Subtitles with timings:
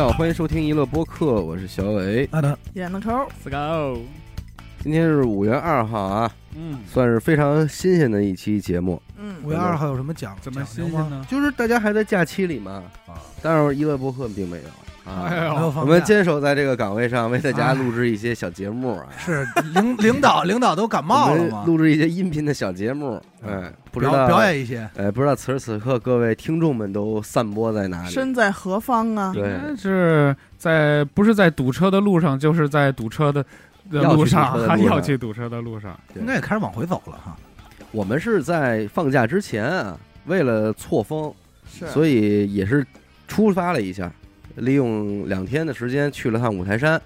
[0.00, 2.26] 大家好，欢迎收听娱乐播客，我是小伟。
[2.32, 3.10] 啊的，演的抠
[3.44, 4.00] ，Let's go。
[4.82, 9.02] 今天是五月二号啊，嗯，算是非常新鲜的一期节目。
[9.18, 10.34] 嗯，五月二号有什么讲？
[10.40, 10.88] 怎么讲究吗？
[10.88, 11.26] 新鲜呢？
[11.28, 14.62] 就是大家还在假期里嘛，啊，但是娱乐播客并没有
[15.04, 15.26] 啊。
[15.28, 19.06] 哎呦，我们坚守在这个岗位上，为大家录制一些小节目啊。
[19.18, 21.64] 是领领导领导都感冒了吗？
[21.66, 28.10] 录制一些音频的小节目，哎，不知道表演一些，哎，不知道此时此刻各位听众们都散播在哪里？
[28.10, 29.32] 身在何方啊？
[29.34, 33.44] 对是在不是在堵车的路上，就是在堵车的
[33.90, 35.98] 的路上，还 要去堵车的路上。
[36.12, 37.36] 对应该也开始往回走了哈。
[37.92, 41.34] 我们是在放假之前啊，为了错峰，
[41.68, 42.86] 是，所以也是
[43.26, 44.12] 出发了一下，
[44.56, 47.00] 利用两天的时间去了趟五台山，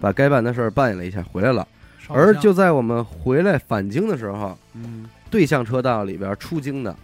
[0.00, 1.66] 把该办的事儿办理了一下，回来了。
[1.98, 2.22] 烧香。
[2.22, 6.94] 而就在我们回来返京的时候，嗯，对向车道里边出京的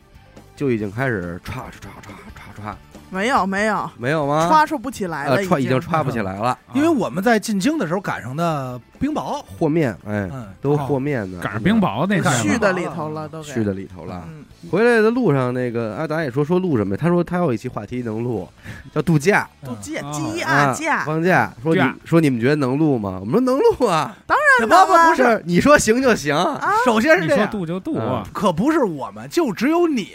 [0.54, 2.12] 就已经开始歘歘歘
[2.60, 2.74] 歘歘歘，
[3.10, 4.48] 没有没有，没有吗？
[4.48, 5.80] 刷出不起来了，呃，歘已经经。
[5.80, 13.52] 歘不起来了，因为我们在进京的时候赶上的冰雹，和面，哎，嗯，都和面呢，赶上冰雹那天嘛，续的里头了，都给。
[13.52, 14.22] 去的里头了。
[14.28, 16.98] 嗯，回来的路上，那个阿达也说说录什么呀？
[17.02, 18.48] 他说他有一期话题能录，
[18.94, 19.48] 叫度假。
[19.64, 20.12] 度假啊。
[20.12, 21.52] 鸡啊啊架，放假。
[21.60, 21.96] 说你假。
[22.04, 23.18] 说你们觉得能录吗？
[23.20, 24.86] 我们说能录啊，不能啊。
[24.86, 26.32] 不不是，是你说行就行。
[26.36, 28.24] 啊，首先是你说这样，渡就度啊。
[28.32, 30.10] 可不是我们，就只有你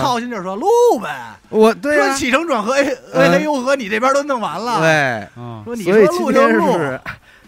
[0.00, 0.68] 操心劲儿说录
[1.02, 3.32] 呗，我对啊，说起承转合 A 嗯。
[3.32, 5.62] A 优和你这边都弄完了，对，啊。
[5.64, 7.00] 说你所以今说录就天录，是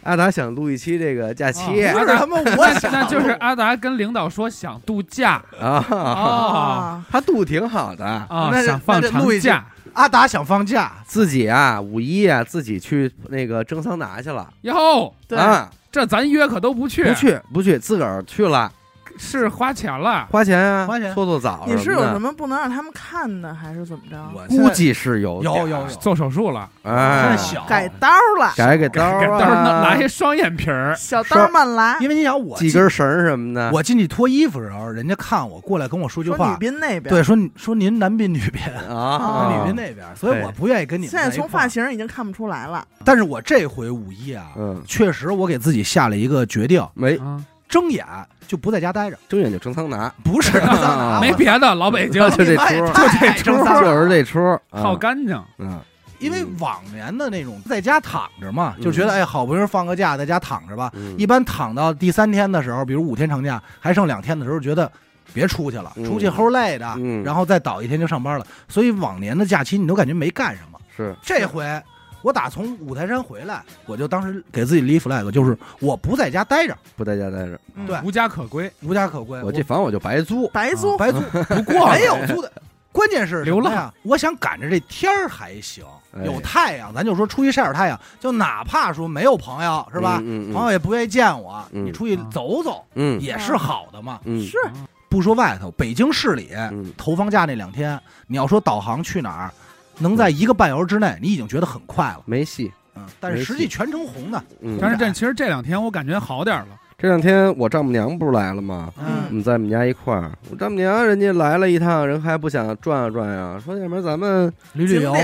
[0.02, 1.84] 阿达想录一期这个假期。
[1.84, 5.42] 啊不是他妈我那想那就是阿达跟领导说想度假。
[5.60, 9.66] 啊，啊他度挺好的，啊，那就想放录一期长假。
[9.92, 14.48] 阿达想放假，自己啊五一啊自己去那个蒸桑拿去了。
[14.62, 18.72] 哟，对，啊，这咱约可都不去，不去不去，自个儿去了，
[19.18, 20.26] 是花钱了。
[20.30, 21.12] 花钱啊，花钱。
[21.14, 24.16] 搓搓澡你是有什么么不能让他们看的，还是怎么着？
[24.34, 25.86] 我估计是有有有有。
[26.00, 27.36] 做手术了，哎，
[27.68, 31.96] 改刀了，改改刀给到时候拿一双眼皮儿，小刀慢来。
[32.00, 36.36] 因为你想我系根绳儿什么的，我进去脱衣服的时候，人家看我过来跟我说句话。
[36.46, 42.86] 女话，宾那边，对，，说说您男宾女宾，啊，女宾那边，所以我不愿意跟你们现在从发，型已经看不出来了。
[43.04, 47.16] 但是我这回五一啊，嗯，确实我给自己下了一个决定，没。
[47.16, 48.04] 啊，睁眼
[48.48, 55.40] 就不在家待着，睁眼就蒸桑拿，不是 啊 没别的，老北京 就这出就这出就是这出好干净。
[55.58, 55.78] 嗯，
[56.18, 58.82] 因为往年的那种在家躺着嘛，嗯。
[58.82, 60.90] 就觉得哎，好不容易放个假，在家躺着吧。
[60.94, 61.14] 嗯。
[61.16, 64.90] 一般躺到第三天的时候，比如五天长假还剩两天的时候，觉得
[65.32, 66.04] 别出去了，嗯。
[66.04, 67.22] 出去齁累的，嗯。
[67.22, 68.44] 然后再倒一天就上班了。
[68.68, 70.78] 所以往年的假期你都感觉没干什么。
[70.96, 71.14] 是。
[71.22, 71.64] 这回
[72.22, 79.42] 我打从五台山回来，我就当时给自己立 flag，就是我不在家待着，不在家待着，嗯对无家可归，无家可归。
[79.42, 81.20] 我这房我就白租，白租，白租
[81.54, 82.50] 不过了没有租的。
[82.92, 83.94] 关键是流浪么呀？
[84.02, 90.18] 我想赶着这天儿还行，哎有太阳，咱就说出去晒晒太阳，就哪怕说没有朋友是吧？
[90.22, 94.18] 嗯嗯朋友也不愿意见我，嗯你出去走走嗯也是好的嘛。
[94.24, 94.58] 嗯是
[95.08, 99.50] 不说外头，北京市里嗯头放假那两天，你要说导航去哪儿，
[100.00, 102.22] 能在一个半小时之内，你已经觉得很快了。
[102.24, 106.68] 没戏，嗯，但是实际全程红的，嗯，但是这其实这两天我感觉好点儿了，
[106.98, 108.92] 这两天我丈母娘不是来了吗？
[108.98, 115.14] 嗯我嗯们在我们家一块儿，我丈母娘人家来了一趟，人还不想转啊转悠，说要不然咱们旅旅游。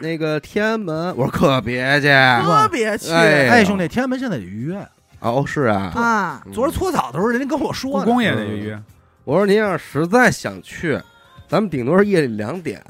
[0.00, 2.08] 那个天安门，我说可别去，
[2.44, 4.78] 可别去哎哎，兄弟，天安门现在得预约。
[5.18, 6.42] 哦是啊，啊！
[6.46, 8.80] 嗯昨儿搓澡的时候，人家跟我说呢，故宫也得预约。
[9.24, 11.00] 我说您要是实在想去，
[11.48, 12.80] 咱们顶多是夜里两点，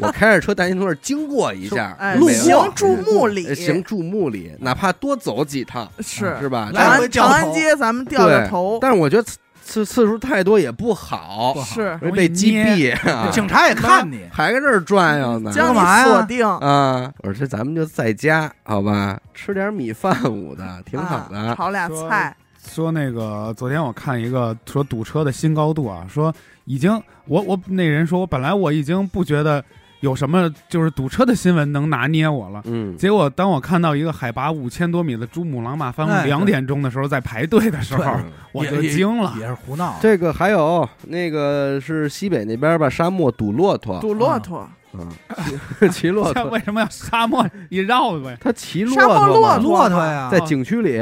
[0.00, 6.70] 我开着车带您从这儿经过一下，哎，路行注目礼呃行注目礼，哪怕多走几趟，是是吧？
[6.72, 15.52] 来长安长安回掉头街咱们掉掉头，但是我觉得次次次数太多也不好，不好是容易被击毙啊，警察也看你，还跟这儿转悠呢。
[15.52, 16.44] 将干嘛呀你锁定。
[16.44, 17.12] 啊！
[17.18, 21.54] 我说咱们就在家，好吧，吃点米饭捂的，挺好啊的。
[21.54, 22.34] 炒俩菜，
[22.68, 26.90] 说那个昨天我看一个说堵车的新高度啊，说已经
[27.26, 29.64] 我我那人说我本来我已经不觉得
[30.00, 32.60] 有什么就是堵车的新闻能拿捏我了。
[32.64, 38.16] 嗯，结果当我看到一个海拔五千多米的珠穆朗玛峰哎两点钟的时候在排队的时候，
[38.52, 39.34] 我就惊了。
[39.38, 39.96] 也是胡闹。
[40.00, 45.08] 这个还有那个是西北那边吧，沙漠堵骆驼，堵骆驼，嗯，
[45.92, 47.46] 骑骆这驼， 为什么要沙漠？
[47.68, 48.36] 一绕呗？
[48.40, 50.98] 他骑骆沙漠驼，骆驼骆驼呀，在景区里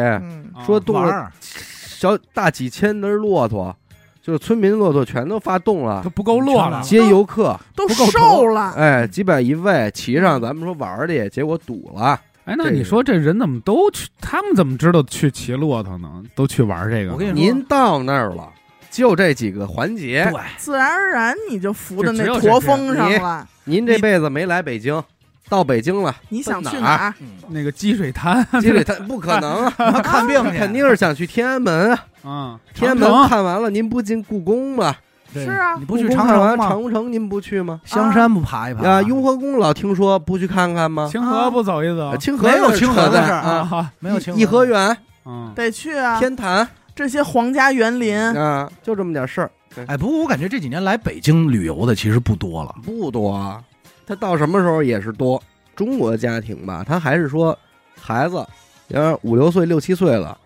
[0.66, 1.32] 说动了玩儿。
[1.40, 3.76] 小大几千只骆驼，
[4.28, 12.20] 就是村民骆驼全都发动了它，不够落了，接游客，都不够瘦了，哎，几百一位骑上，咱们说玩儿去，结果堵了。
[12.44, 14.06] 哎，那你说这人怎么都去？
[14.20, 16.22] 他们怎么知道去骑骆驼呢？
[16.34, 17.12] 都去玩这个？
[17.14, 18.52] 我跟你说，您到那儿了，
[18.90, 23.48] 就这几个环节，对，自然而然你就浮到那驼峰上了。
[23.64, 25.02] 您这辈子没来北京，
[25.48, 27.14] 到北京了，你想去哪儿？
[27.20, 32.04] 嗯，那个积水潭，积水潭不可能啊，看病去，肯定是想去天安门啊。
[32.24, 34.94] 嗯，天安门看完了，您不进故宫吗？
[35.30, 36.68] 是啊你不去长城吗？
[36.68, 37.80] 长城您不去吗？
[37.84, 41.06] 香山不爬一爬啊，雍和宫老听说不去看看吗？
[41.10, 44.96] 清河不走一走啊，清河没有清河的事儿啊，啊，没有清颐和园、
[45.26, 46.18] 嗯，得去啊！
[46.18, 49.50] 天坛这些皇家园林，啊，就这么点事儿，
[49.86, 52.74] 哎，不过我感觉这几年来北京旅游的其实不多了。
[52.82, 53.62] 不多啊。
[54.08, 55.40] 他到什么时候也是多。
[55.76, 57.56] 中国家庭吧，他还是说
[57.94, 58.44] 孩子，
[58.88, 60.36] 要是五六岁、六七岁了，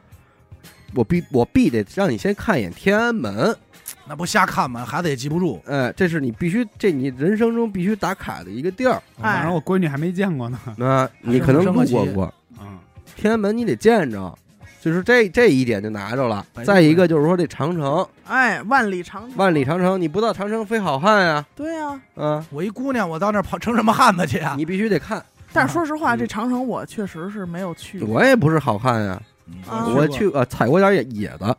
[0.95, 3.57] 我必我必得让你先看一眼天安门，
[4.07, 4.85] 那不瞎看吗？
[4.85, 5.63] 孩子也记不住。
[5.65, 9.01] 哎，这是你必须，这你人生中必须打卡的一个地儿。
[9.23, 12.79] 哎反正我闺女还没见过呢，那你可能路过过嗯，
[13.17, 14.37] 天安门，你得见着，
[14.83, 22.01] 就是这这一点就拿着了再一个就是说这长城，哎，万里长城，万里长城，你不到长城非好汉呀，对呀。
[22.17, 24.55] 啊，我一姑娘，我到那儿跑成什么汉子去啊？
[24.59, 25.25] 你必须得看。
[25.53, 28.01] 但是说实话，嗯这长城我确实是没有去。
[28.03, 29.23] 我也不是好汉呀，
[29.71, 31.57] 啊我去呃踩过点 野野的，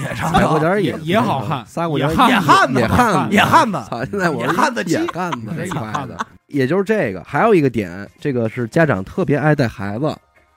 [0.00, 4.04] 野长踩过，点野也也好汉撒过点野汉野汉子野汉子野汉子，操！
[4.04, 6.16] 现在我野汉子野汉子野汉子，
[6.46, 7.24] 也就是这个。
[7.24, 10.06] 还有一个点，这个是家长特别爱带孩子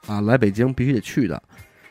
[0.06, 1.42] 啊来北京必须得去的，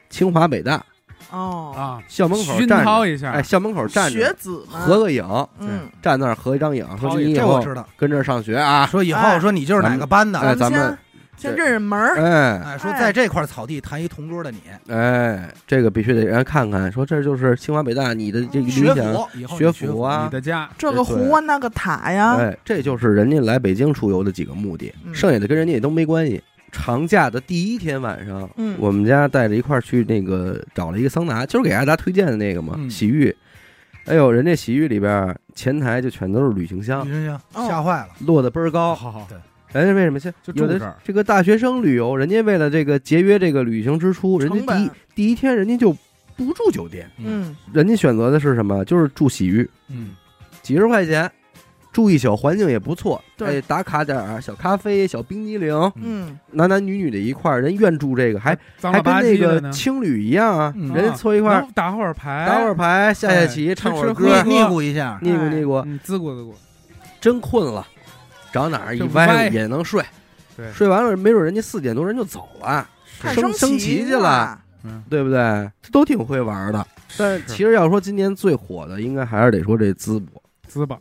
[0.08, 0.84] 清华北大。
[1.30, 5.22] 哦，啊，校门口熏站着，陶一下，哎，校门口站学着子们，合个影，
[5.58, 7.86] 嗯，站那儿合一张影，说你以后这我知道。
[7.98, 9.38] 跟这儿上学啊，说以后哎。
[9.38, 10.98] 说你就是哪个班的，哎咱们
[11.36, 12.62] 先先认认门儿，哎。
[12.64, 14.58] 哎，说在这块草地谈一同桌的你，
[14.88, 20.24] 哎，这个必须得让人看看，说这就是清华北大你的这个理学想，府以后学你府啊。
[20.24, 25.14] 你的家，这个湖啊，那个塔呀，哎，这就是人家来北京出游的几个目的，嗯。
[25.14, 26.42] 剩下的跟人家也都没关系。
[26.70, 28.76] 长假的第一天晚上，嗯。
[28.78, 32.88] 我们家带着一块儿去那个找了一个桑拿，就是给大家推荐的那个嘛，嗯。
[32.90, 33.34] 洗浴。
[34.06, 37.68] 哎呦，人家洗浴里边前台就全都是旅行箱，行行哦。
[37.68, 38.08] 吓坏了。
[38.26, 38.94] 落得倍儿高。
[38.94, 39.38] 好好对，
[39.80, 40.18] 人家为什么？
[40.18, 45.94] 现有的就住这儿这个大学生旅游，人家为了这个节约这个旅行支出，人家第一第一天人家就
[46.36, 48.82] 不住酒店，嗯，人家选择的是什么？
[48.86, 50.16] 就是住洗浴，嗯，
[50.62, 51.30] 几十块钱
[51.98, 53.58] 住一宿，环境也不错，对。
[53.58, 60.94] 哎，打卡点儿小咖啡、小冰激凌，嗯，男男女女的一块儿，人愿住这个，还还跟那个青旅一样啊，嗯。
[60.94, 66.52] 人家凑一块儿能打会儿牌，打会儿牌、下下棋、哎唱会儿歌，腻咕一下，腻咕腻咕，嗯，滋咕滋咕，
[67.20, 67.84] 真困了，
[68.52, 69.48] 找哪儿一歪歪。
[69.48, 70.00] 也能睡，
[70.56, 70.70] 对。
[70.72, 72.88] 睡完了没准人家四点多人就走了，
[73.34, 75.68] 升升旗旗去了，嗯，对不对？
[75.90, 76.86] 都挺会玩的。
[77.16, 80.40] 但其实要说今年最火的，应该还是得说这淄博。
[80.68, 80.98] 滋吧，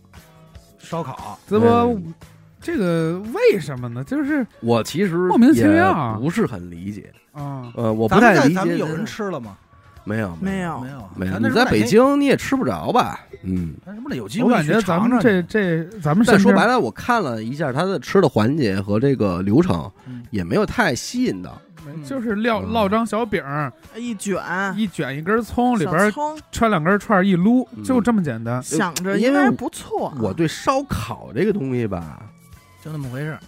[0.88, 2.14] 烧烤，怎么嗯
[2.60, 4.04] 这个为什么呢？
[4.04, 8.56] 就是我其实莫名其妙不是很理解，啊，呃，我不咱们太理解。
[8.56, 9.56] 在咱们有人吃了吗？
[10.04, 13.20] 没有没有没有，没有，咱你在北那时候哪天，京你也吃不着吧？
[13.44, 13.76] 嗯。
[13.86, 21.62] 咱是不是得有机会我感觉去咱们尝尝去这这咱们身边但说白了，我看了一下他的吃的环节和这个流程嗯，也没有太吸引到。
[22.04, 24.42] 就是烙嗯烙张小饼儿，一卷，
[24.76, 28.62] 一卷一根葱，里边儿葱，穿两根串儿一撸，嗯就这么简单。
[28.64, 30.18] 想着因为应该不错啊。
[30.20, 32.22] 我对烧烤这个东西吧，
[32.84, 33.40] 就那么回事儿。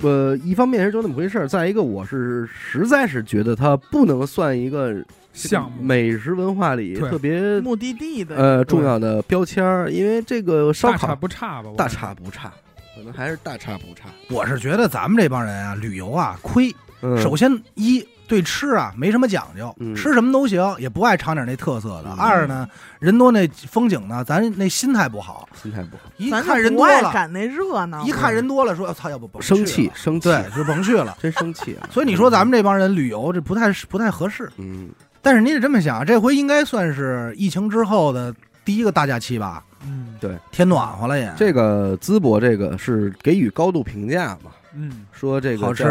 [0.00, 11.70] 呃，一方面是就那么回事儿，再一个我是实在是觉得它不能算一个这个项目美食文化里对特别目的地的，呃重要的标签儿，因为这个烧大差烤不差吧？
[11.70, 12.52] 我大差不差，
[12.96, 14.08] 可能还是大差不差。
[14.28, 16.74] 我是觉得咱们这帮人啊，旅游啊亏。
[17.02, 22.06] 嗯，首先一对吃啊没什么讲究，嗯吃什么都行，也不爱尝点那特色的。
[22.10, 22.66] 嗯二呢，
[23.00, 31.16] 人多那风景呢，咱那心态不好，心态不好，一咱看人多爱了，赶那热闹，一看人多了，说我操，要不甭去生了气生气，对，就甭去了。
[31.20, 31.88] 真生气啊！
[31.92, 34.50] 所以你说咱们这帮人旅游，这不太不太合适。
[34.56, 34.88] 嗯，
[35.20, 39.62] 但是你得这么想，这回应该算是疫情之后的第一个大假期吧？
[39.84, 40.14] 嗯
[40.52, 41.32] 天暖和了也。
[41.36, 45.84] 这个淄博这个是给予高度评价嘛，嗯，说这个好吃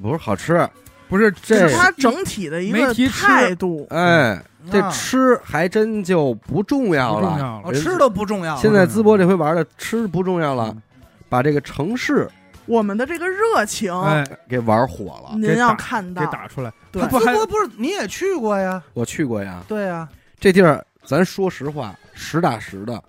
[0.00, 0.68] 不是好吃，
[1.08, 3.86] 不是这是它整体的一个态度。
[3.90, 7.62] 哎，这啊吃还真就不重要了。
[7.72, 8.60] 吃都不重要了。
[8.60, 10.82] 现在淄博这回玩的吃不重要了嗯，
[11.28, 12.28] 把这个城市
[12.66, 15.36] 我们的这个热情，哎，给玩火了。
[15.36, 16.72] 您要看到给，打出来。
[16.92, 18.82] 淄博不是你也去过呀？
[18.94, 23.02] 我去过呀，对呀，这地儿咱说实话，实打实的，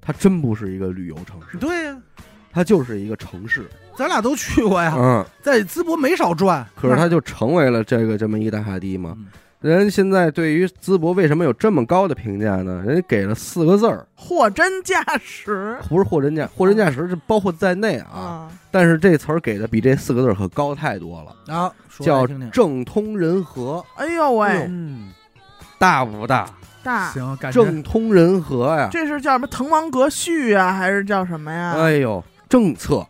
[0.00, 1.96] 它真不是一个旅游城市，对呀，
[2.52, 3.66] 它就是一个城市。
[3.96, 6.66] 咱俩都去过呀，嗯，在淄博没少转。
[6.74, 9.14] 可是它就成为了这个这么一个大沙堤嘛。
[9.16, 9.26] 嗯
[9.58, 12.82] 人现在对于淄博为什么有这么高的评价呢？
[12.86, 18.06] 人家给了四个字儿，货真价实不是货真价，货真价实是包括在内啊。
[18.14, 25.08] 啊，但是这词儿给的比这四个字可高太多了，啊，说叫政通人和，哎呦喂，嗯，
[25.78, 26.48] 大不大？
[26.84, 28.88] 大，行，感觉政通人和呀！
[28.92, 31.72] 这是叫什么滕王阁序啊，还是叫什么呀？
[31.76, 33.04] 哎呦，政策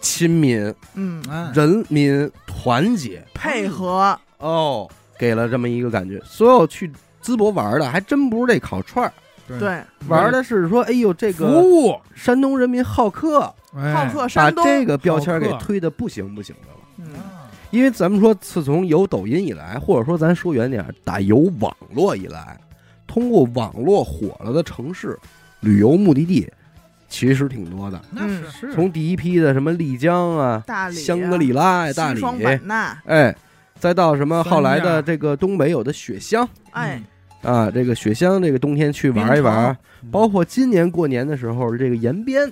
[0.00, 3.24] 亲民、嗯，哎，人民团结。
[3.34, 4.88] 配合，哦，
[5.18, 6.20] 给了这么一个感觉。
[6.24, 6.90] 所有去
[7.22, 9.12] 淄博玩的，还真不是这烤串儿，
[9.58, 13.92] 对，玩的是说，哎呦，这个服个务，山东人民好客，哎。
[13.94, 16.78] 好客把山东，这个标签给推的不行不行的了。
[16.98, 17.20] 嗯，
[17.70, 22.58] 因为咱们说，自从有抖音以来，或者说咱说远点，打有网络以来，
[23.06, 25.18] 通过网络火了的城市，
[25.60, 26.50] 旅游目的地
[27.10, 28.00] 其实挺多的。
[28.10, 28.50] 那是。
[28.50, 28.72] 是。
[28.72, 33.36] 从第一批的什么丽江啊、大理啊、香格里拉呀、大理，西双版纳，哎，
[33.78, 36.48] 再到什么后来的这个东北有的雪乡。
[36.70, 37.02] 哎，
[37.42, 40.10] 啊，这个雪乡这个冬天去玩一玩，嗯。
[40.10, 42.50] 包括今年过年的时候，这个延边。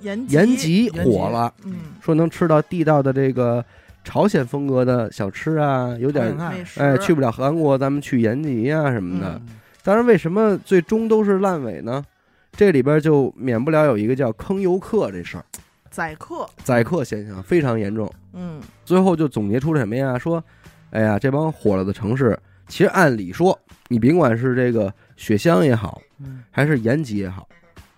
[0.00, 3.64] 延延吉，火了，嗯，说能吃到地道的这个
[4.02, 6.36] 朝鲜风格的小吃啊，有点
[6.76, 9.40] 哎，去不了韩国，咱们去延吉啊、什么的。
[9.46, 9.54] 嗯。
[9.82, 12.04] 当然，为什么最终都是烂尾呢？
[12.56, 15.44] 这里边就免不了有一个叫坑游客这事儿，
[15.90, 18.10] 宰客，宰客现象非常严重。
[18.32, 20.18] 嗯，最后就总结出什么呀？
[20.18, 20.42] 说，
[20.90, 23.58] 哎呀，这帮火了的城市，其实按理说，
[23.88, 26.42] 你甭管是这个雪乡也好，嗯。
[26.50, 27.48] 还是延吉也好，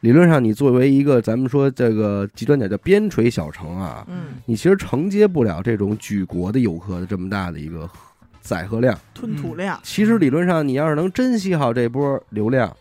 [0.01, 7.89] 理论上你作为一个咱们说这个极端点叫边陲小城啊，嗯，你其实承接不了这种举国的游客的这么大的一个
[8.41, 8.99] 载荷量。
[9.13, 12.75] 吞吐量，其实理论上，你要是能珍惜好这波流量，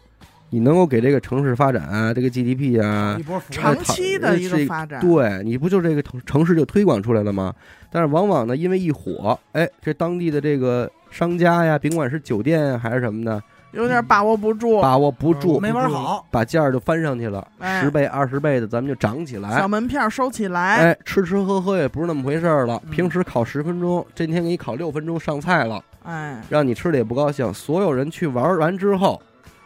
[0.50, 3.18] 你能够给这个城市发展啊，这个 GDP 啊
[3.50, 7.54] 长期的一个发展，对，你不就这个城城市就推广出来了吗？
[7.92, 19.68] 但是往往呢，因为一火，哎，这当地的这个商家呀，甭管是酒店呀还是什么的，有点把握不住，把握不住，没玩好，把价儿就翻上去了，哎十倍、二十倍的，咱们就涨起来小。
[19.68, 22.82] 门票收起来，哎，吃吃喝喝也不是那么回事儿了。
[22.86, 27.54] 嗯平时烤十分钟，今天给你烤六分钟上菜了，哎，让你吃的也不高兴。
[27.54, 29.22] 所有人去玩完之后，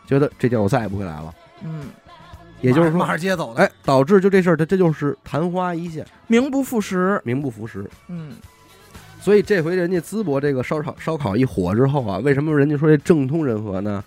[0.10, 1.32] 觉得这地儿我再也不会来了。
[1.64, 1.84] 嗯，
[2.62, 7.88] 也就是说，马上接走的，哎，导致就这事儿，它这就是昙花一现，名不副实，名不副实。
[8.08, 8.34] 嗯，
[9.22, 14.04] 所以这回人家淄博这个烧烤烧烤一火之后啊，为什么人家说这政通人和呢？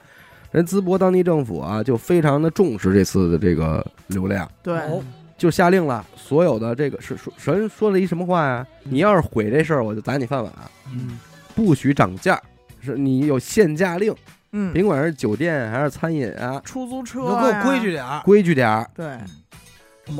[0.51, 5.01] 人淄博当地政府啊，就非常的重视这次的这个流量，对，哦。
[5.39, 8.65] 就下令了，所有的这个是说神说了一什么话呀？
[8.85, 10.53] 你要是毁这事儿，我就砸你饭碗，
[10.93, 11.19] 嗯，
[11.57, 12.41] 不许涨价，
[12.81, 14.15] 是你有限价令，
[14.53, 19.19] 嗯，甭管是酒店还是餐饮啊，出租车你就给我规矩，点儿，规矩点儿，对，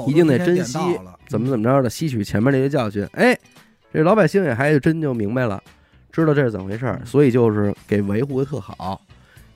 [0.07, 0.79] 一定得珍惜
[1.29, 3.07] 怎么怎么着的，吸取前面这些教训。
[3.13, 3.39] 哎，
[3.93, 5.63] 这老百姓也还真就明白了，
[6.11, 9.01] 知道这是怎么回事儿，所以就是给维护的特好。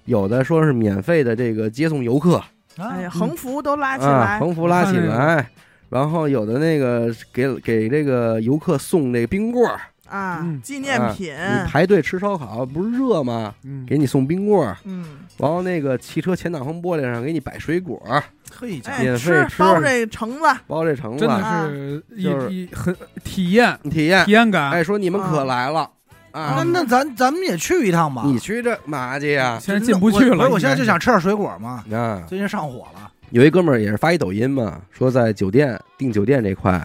[0.05, 2.41] 有的说是免费的这个接送游客
[2.77, 5.49] 哎横幅都拉起啊，来，横幅拉起来，
[5.89, 13.55] 然后有的那个给给这个游客送这个冰棍儿，啊嗯，纪念品，你排队吃烧烤不是热吗？
[13.65, 15.05] 嗯给你送冰棍儿，嗯，
[15.37, 18.23] 然后那个汽车前挡风玻璃上给你摆水果儿，
[18.57, 24.33] 嘿家伙哎，免费吃吃包这橙子，包这橙真子，的是一就是一很体验体验体。
[24.33, 24.71] 验感。
[24.71, 25.91] 哎，说你们可来了
[26.33, 26.65] 啊那！
[26.65, 28.23] 那咱咱们也去一趟吧。
[28.27, 29.59] 你去这嘛去呀？
[29.61, 33.11] 现在进不去了，我不是我现在就想吃点水果嘛，啊，最近上火了。
[33.31, 36.81] 有一哥们儿也是发一抖音嘛，说在酒店订酒店这块，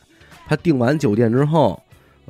[0.48, 1.82] 他订完酒店之后，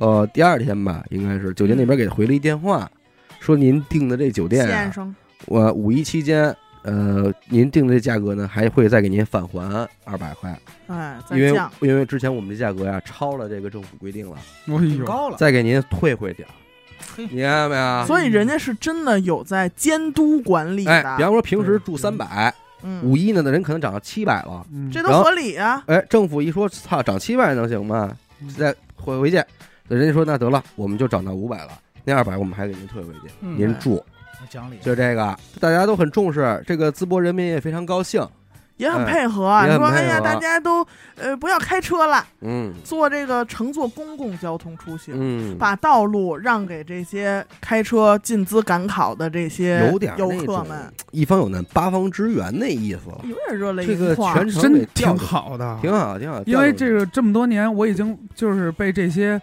[0.02, 2.90] 呃，第二天吧，应该是酒店那边给他回了一电话，
[3.38, 5.14] 说您订的这酒店啊，
[5.46, 16.48] 我五一期间，呃，您订的这价格呢，还会再给您返还二百块，哎，因为，因为之前我们这价格呀超了这个政府规定了，哎呦，挺高了，再给您退回点
[17.16, 18.04] 你看到没有？
[18.04, 24.66] 所以人家是真的有在监督管理哎，的，比方说平时住三百，嗯，五一呢的人可能涨到七百了。
[24.72, 28.10] 嗯这都合理啊，哎，政府一说，操，涨七百能行吗？
[28.40, 28.48] 嗯。
[28.48, 29.36] 再回回去，
[29.96, 31.72] 人家说那得了，我们就涨到五百了，
[32.04, 34.02] 那二百我们还给您退回去，嗯您住，
[34.48, 34.78] 讲理。
[34.80, 38.26] 就这个，大家都很重视，这个淄博人民也非常高兴，
[38.78, 39.66] 也很哎配合啊。
[39.66, 54.34] 也你说，哎呀，合大家都呃不要开车了，嗯坐这个乘坐公共交通出行，嗯，把道路让给这些开车进资赶考的这些有点游那种客们，一方有难，八方支援那意思了，有点热泪这个盈眶。
[54.34, 59.40] 全程给真挺动，好的，挺好，挺好，因为调动这个这么多年，我已经就是被这些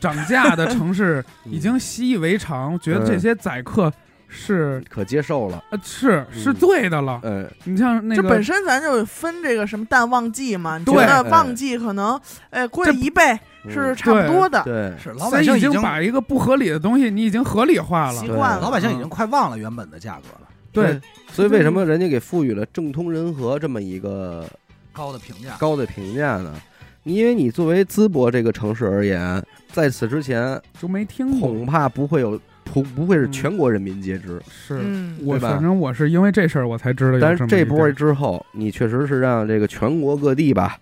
[0.00, 1.52] 涨价的城市 嗯。
[1.52, 3.92] 已经习以为常，觉得这些宰客
[4.28, 7.18] 是可接受了，呃是是嗯对的了。
[7.22, 12.66] 呃，你像那个这本身咱就分这个什么淡旺季嘛，你觉得旺季可能哎。
[12.68, 13.38] 贵一倍
[13.68, 18.20] 是差不多的，对，是老百姓已经把一个不合理的东西，你已经合理化了。
[18.20, 18.28] 习。
[18.28, 18.60] 惯了。
[18.60, 21.00] 老百姓已经快忘了原本的价格了，对，
[21.32, 24.46] 所以为什么人家给赋予了政通人和这么一个
[24.92, 25.56] 高的评价。
[25.58, 26.54] 高的评价呢？
[27.14, 31.48] 因为你作为淄博这个城市而言，在此之前就没听过。
[31.48, 34.40] 恐怕不会有不不会是嗯全国人民皆知。
[34.48, 35.48] 是嗯，对吧？
[35.48, 37.48] 我反正我是因为这事儿我才知道有但么一点。
[37.48, 40.76] 是这波之后，你确实是让这个全国各地吧，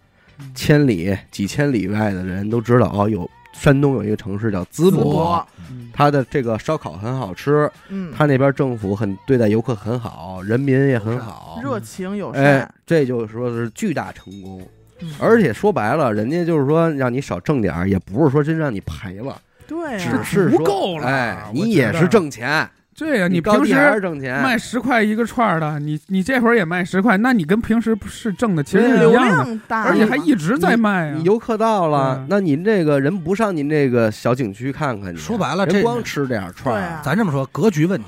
[0.55, 5.01] 千里、几千里外的人都知道哦，有山东有一个城市叫淄博。
[5.01, 5.91] 淄博，嗯。
[5.93, 14.61] 它的这个烧烤很好吃，嗯，它那边政府很对待游客很好，人民也很好，热情友哎善，，这就说是巨大成功。
[15.01, 15.09] 嗯。
[15.19, 19.37] 而且说白了，人家就是说让你少挣点儿，也不是说真让你赔了，
[19.67, 29.85] 只对呀，足是说够了哎，你也是挣钱，对呀，你你平时挣钱，卖十块一个串儿的，你你这会儿也卖十块，那你跟平时不是挣的其实一样的，量大。
[29.85, 31.15] 嘛，而且还一直在卖啊。
[31.19, 36.81] 你游客到了嗯，那您这个人不上您这个小景区看看去，说白了人这光吃点串儿。
[36.81, 38.07] 啊，咱这么说，格局问题，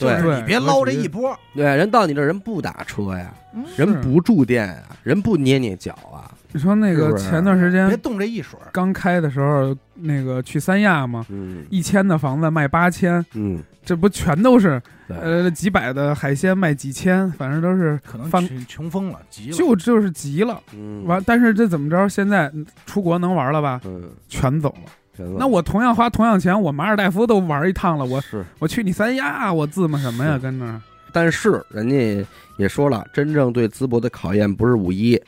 [0.00, 8.70] 就对是你别捞这一波，对，人到你这儿人不打车呀，嗯人不住店呀，人不捏捏脚啊，你说那个前段时间别间动这一水儿。
[8.72, 19.56] 刚开的时候，那个去三亚嘛，嗯一千的房子卖八千，嗯，这不全都是呃几百的海鲜卖几千，反正都是可能穷穷疯了，急了。
[19.56, 20.58] 就就是急了。
[20.74, 22.08] 嗯，完，但是这怎么着？
[22.08, 22.50] 现在
[22.86, 23.80] 出国能玩了吧？
[23.84, 24.90] 嗯，全走了。
[25.38, 30.38] 那我同样花同样钱，我马尔代夫都玩一趟了，我是，我去你三亚，我自摸什么呀？
[30.38, 30.80] 跟那儿
[31.12, 32.24] 但是人家
[32.56, 35.20] 也说了，真正对淄博的考验不是五一，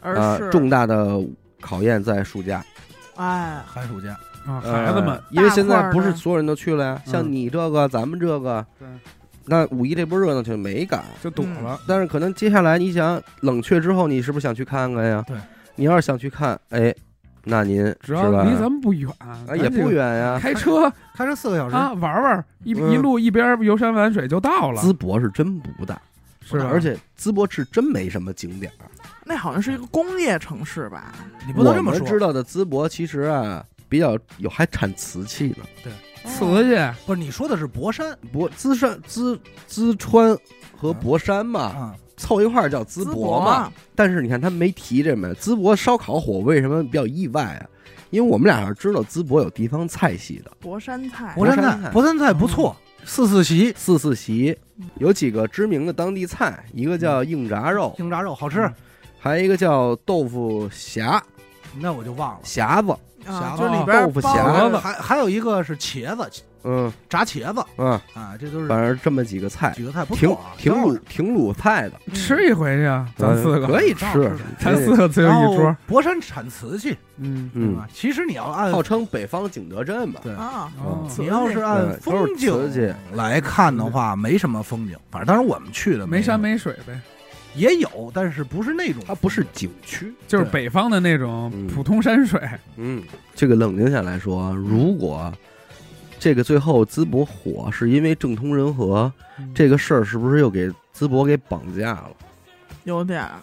[0.00, 1.20] 而啊，是重大的
[1.60, 2.64] 考验在暑假。
[3.16, 4.12] 哎，寒暑假，
[4.46, 8.88] 啊，呃孩子们，因为现在不是所有人都去了呀，嗯像你这个，咱们这个，对，
[9.44, 11.04] 那五一这波热闹就没赶。
[11.22, 11.78] 就堵了。
[11.86, 15.22] 但是可能接下来你想冷却之后，你是不是想去看看呀？
[15.26, 15.36] 对，
[15.74, 16.94] 你要是想去看，哎，
[17.48, 18.42] 那您只要是吧？
[18.42, 20.36] 离咱们不远，啊也不，远呀。
[20.42, 25.96] 开车开车四个小时，啊玩玩，一嗯一路一边游山玩水就到了，淄博是真不大，
[26.42, 26.58] 是？
[26.60, 28.90] 而且淄博是真没什么景点儿。
[29.24, 31.14] 那好像是一个工业城市吧？
[31.46, 32.18] 你不能这么我们知。
[32.18, 35.64] 道的淄博其实啊比较有，还产瓷器呢。
[35.84, 35.92] 对
[36.24, 40.36] 瓷器不是你说的是博山博淄山、淄淄川
[40.76, 41.94] 和博山嘛，啊？
[42.16, 43.72] 凑一块儿叫淄淄博嘛。
[43.94, 47.66] 但是你看他没提这门淄博烧烤火，为什么比较意外啊？
[48.10, 51.82] 因为我们俩要知道淄博有地方菜系的，博山菜，博山山菜。
[51.82, 52.74] 菜，博山菜不错，
[53.04, 54.56] 四四席四四席
[54.98, 58.72] 有几个知名的当地菜，一个叫硬炸肉，硬炸肉好吃，
[59.18, 61.20] 还有一个叫豆腐匣
[61.78, 62.40] 那我就忘了。
[62.44, 62.92] 匣子，
[63.28, 63.62] 啊，匣子。
[63.62, 64.76] 就里边豆腐匣子。
[64.78, 66.30] 还还有一个是茄子，
[66.66, 77.88] 嗯炸茄子嗯，啊，这都是反正这么几个菜，几个菜不挺错啊，挺挺鲁挺鲁菜的，吃一回去啊，咱嗯四个可以吃正好吃，咱四个只有然后一桌，博山产瓷器，嗯，嗯，吧？
[77.92, 82.36] 其实你要按号称北方景德镇吧，对啊，哦你要是按对都是风
[82.72, 84.96] 景来看的话，没什么风景。
[85.10, 86.98] 反正当时我们去的没山没水呗，
[87.54, 90.12] 也有，但是不是那种，它不是景区。
[90.26, 92.40] 就是对北方的那种嗯普通山水，
[92.76, 93.02] 嗯，
[93.34, 95.32] 这个冷静下来说，如果
[96.26, 99.12] 这个最后淄博火是因为政通人和
[99.54, 102.10] 这个事儿，是不是又给淄博给绑架了？
[102.82, 103.34] 有点儿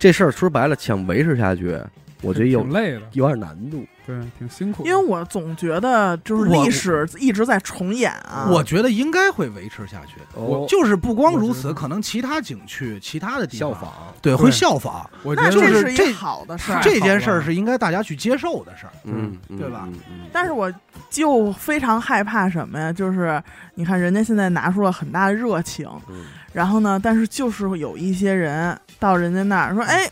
[0.00, 1.78] 这事儿说白了，想维持下去，
[2.22, 3.84] 我觉得有挺累的，有点难度。
[4.06, 4.88] 对，挺辛苦的。
[4.88, 8.48] 因为我总觉得就是历史一直在重演啊。
[8.50, 10.14] 我觉得应该会维持下去。
[10.34, 15.08] 哦就是不光如此，可能其他景区、其他的地方效仿，对对会效仿。
[15.22, 16.80] 我觉得这就是一个好的事儿。
[16.82, 18.92] 这件事儿是应该大家去接受的事儿。
[19.04, 19.84] 嗯，嗯对吧？
[19.86, 20.72] 嗯嗯但是我
[21.10, 22.90] 就非常害怕什么呀？
[22.90, 23.40] 就是
[23.74, 30.10] 你看人家现在拿出了很大的热情，嗯然后呢，但是就是会有一些人到人家那儿说，哎，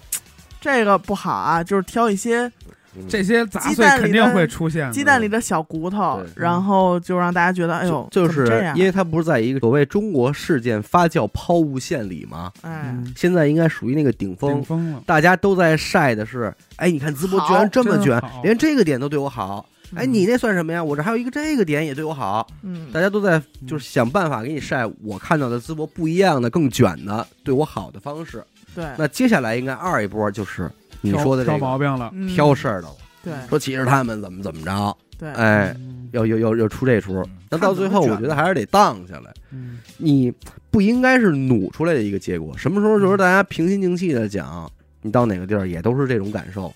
[0.61, 2.51] 这个不好啊，就是挑一些
[2.97, 4.93] 嗯这些杂鸡碎肯定的会出现的。
[4.93, 12.51] 鸡蛋里的小骨头对，然后就让大家觉得，哎呦，就就是怎么这样因为它不是在一个所谓中国事件发酵抛物线里吗？
[12.63, 19.67] 哎，嗯，现在应该属于那个顶峰顶，峰了，大家都在晒的是，哎，你看淄博居然这么卷好，连这个点都对我好。
[19.95, 20.83] 哎，嗯你那算什么呀？
[20.83, 28.43] 我这还有一个这个点也对我好，嗯大家都在就是想办法给你晒我看到的淄博不一样的、更卷的、对我好的方式。
[28.77, 32.11] 对，那接下来应该二一波就是你挑挑说的这个毛病了。
[32.15, 37.27] 嗯挑事儿的了，对说其实他们怎么怎么着，对，哎，嗯要要要要出这出。
[37.51, 39.33] 那到最后，我觉得还是得荡下来。
[39.51, 40.31] 嗯你
[40.71, 42.55] 不应该是努出来的一个结果。
[42.59, 46.71] 什么时候就是大家平心静气的讲，你到哪个地儿也都是这种感受。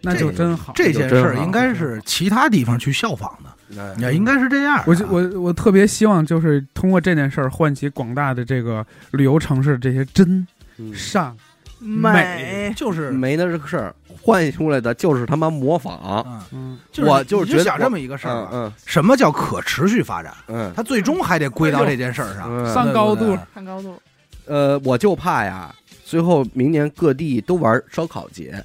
[0.00, 0.72] 那就真好。
[0.76, 4.84] 这件事儿应该是其他地方去效仿的，哎也应该是这样啊。
[4.86, 10.46] 我就我我特别希望就是通过这件事儿唤起广大的这个旅游城市这些真嗯
[10.94, 11.36] 善
[11.80, 16.24] 美，就是没那这个事儿，换出来的就是他妈模仿。
[16.26, 20.32] 嗯，嗯就是我就是觉得就想这么一个事儿吧，嗯什么叫可持续发展？
[20.48, 22.44] 嗯它最终还得归到这件事儿上。
[22.48, 24.00] 嗯上高度看高度，
[24.46, 28.64] 呃，我就怕呀，最后明年各地都玩烧烤节，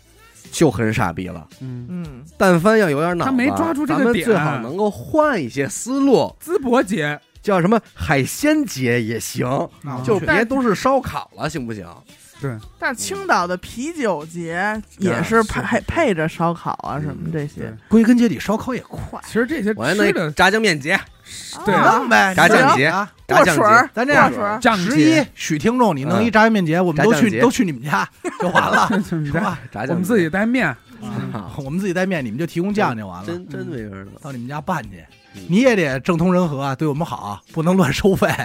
[0.52, 1.46] 就很傻逼了。
[1.60, 9.48] 嗯，嗯，但凡要有点脑子，他没抓住这个点咱们最好能够换一些思路，淄博节叫什么海鲜节也行，
[10.06, 11.86] 就别都是烧烤了，行不行？
[12.42, 20.98] 对，但青岛的啤酒节也是配配配着烧烤啊什么这些，归根结底，烧烤也快，其实这些我还吃的炸酱面节，
[21.66, 21.76] 对。
[21.76, 23.12] 啊弄呗，炸酱节啊。
[23.28, 24.58] 炸酱节，咱这样过水儿。
[24.60, 27.36] 酱十节一许听众，你弄一嗯炸酱面节，我们都炸酱节。
[27.36, 28.08] 去都去你们家
[28.40, 29.60] 就完了，你 看是吧？
[29.70, 30.74] 炸酱我们自己带面，
[31.34, 33.28] 好 我们自己带面，你们就提供酱就完了。
[33.28, 34.08] 真真没法弄。
[34.22, 34.92] 到你们家办去。
[34.92, 38.28] 嗯，你也得政通人和啊，对我们好，不能乱收费。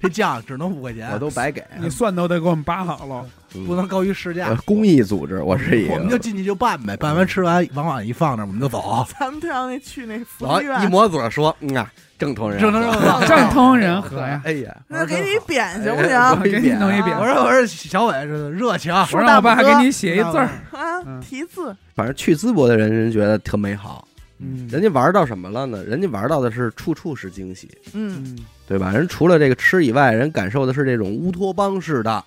[0.00, 3.24] 这酱只能五块钱，我都白给，你蒜都得给我们扒好了。
[3.66, 4.48] 不能高于市价。
[4.48, 4.56] 呃。
[4.64, 9.06] 公益组织，我是一个，我们就进去就办呗，办完吃完往碗一放那，我们就走。
[9.18, 10.82] 咱们就让那去那福然后利院。
[10.82, 11.88] 一，抹嘴说，嗯啊，
[12.18, 13.26] 正通人，正通人和。
[13.26, 16.30] 正通人和呀，哎呀，那给你匾行不哎行？
[16.30, 20.46] 我给你弄一匾我说我说小伟是热情，我让我爸给你写一字儿。
[20.72, 24.06] 啊嗯，题字，反正去淄博的人，人觉得特美好。
[24.42, 25.82] 嗯人家玩到什么了呢？
[25.84, 28.92] 人家玩到的是处处是惊喜，嗯，嗯，对吧？
[28.92, 32.24] 人除了这个吃以外，人感受的是这种乌托邦式的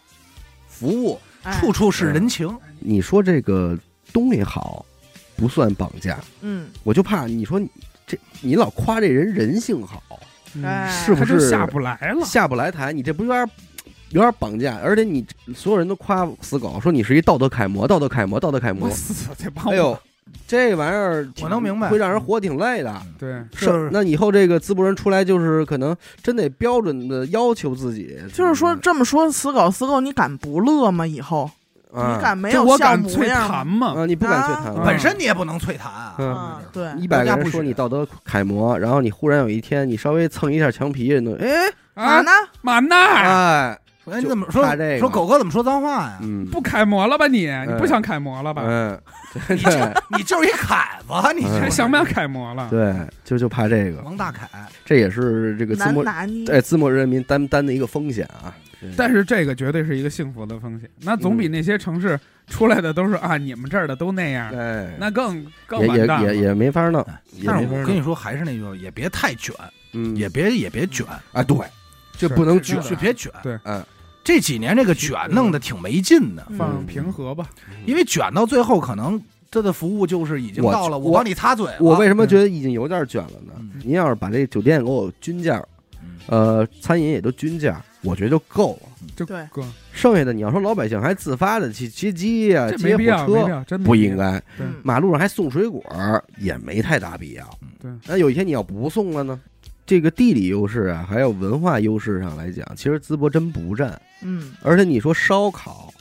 [0.67, 1.19] 服务。
[1.43, 2.51] 哎处处是人情。
[2.79, 3.77] 你说这个
[4.11, 4.83] 东西好，
[5.35, 7.69] 不算绑架，嗯，我就怕你说你
[8.07, 10.01] 这你老夸这人人性好，
[10.89, 11.19] 是不？
[11.19, 12.25] 他就是下不来了。
[12.25, 13.47] 下不来台，你这不有点
[14.09, 14.79] 有点绑架？
[14.83, 15.23] 而且你
[15.53, 18.89] 所有人都夸死狗，说你是一道德楷模，道德楷模，道德楷模。
[18.89, 19.95] 死这帮哎呦，
[20.47, 22.93] 这玩意儿我能明白会让人活挺累的。
[23.17, 28.17] 对，是那以后这个淄博人出来，就是可能真得标准的要求自己。
[28.33, 31.05] 就是说这么说，死狗死狗，你敢不乐吗？
[31.05, 31.49] 以后
[31.93, 33.47] 啊，你敢没这我有像模敢脆样吗？
[33.47, 33.93] 谈吗？
[33.97, 36.61] 啊，你不敢去啊谈嗯本身你也不能脆谈啊。
[36.73, 42.31] 对，一百个人说你道德楷模，然后你忽然有一天你稍微蹭一下墙皮，人都哎啊，嘛呢？
[42.61, 42.95] 嘛呢？
[42.95, 43.79] 哎，
[44.11, 46.19] 哎，你怎么说这个说狗哥怎么说脏话呀？
[46.21, 47.47] 嗯不楷模了吧你？
[47.67, 48.63] 你不想楷模了吧？
[48.65, 48.99] 嗯，
[49.47, 52.67] 对对你就是一凯子，你嗯还想不想楷模了？
[52.69, 54.47] 对，就就怕这个，王大凯，
[54.83, 56.47] 这也是这个淄难博拿捏。
[56.51, 58.53] 哎淄博人民担担的一个风险啊。
[58.95, 69.55] 但是这个绝对是一个幸福的风险，那总嗯比那些城市出来的都是啊，你们这儿的都那样，哎，那更更也也完蛋了也也没法弄，也但是我跟你说，还是那句话，也别太卷，
[69.93, 71.57] 嗯，也别也别卷，啊，对，
[72.15, 73.31] 这是不能卷就别卷。
[73.41, 73.83] 对嗯，
[74.25, 77.47] 这几年这个卷弄得挺没劲的，嗯放平和吧。
[77.85, 81.77] 因为卷到最后，可能它的服务就是已经到了我帮你擦嘴了。
[81.79, 83.71] 我为什么觉得已经有点卷了呢嗯？
[83.83, 85.63] 您要是把这酒店给我均价，
[86.01, 88.89] 嗯呃，餐饮也都均价，我觉得就够了。
[89.15, 94.17] 就对哥，剩下的你要说老百姓还自发的去接机呀、这接火车，真不应。
[94.17, 94.31] 该。
[94.57, 95.83] 对嗯马路上还送水果
[96.39, 97.47] 也没太大必要。
[97.79, 99.39] 对，那有一天你要不送了呢？
[99.85, 103.99] 这个地理优势啊，还有文化优势上来讲，其实淄博真不占。
[104.23, 105.93] 嗯，而且你说烧烤，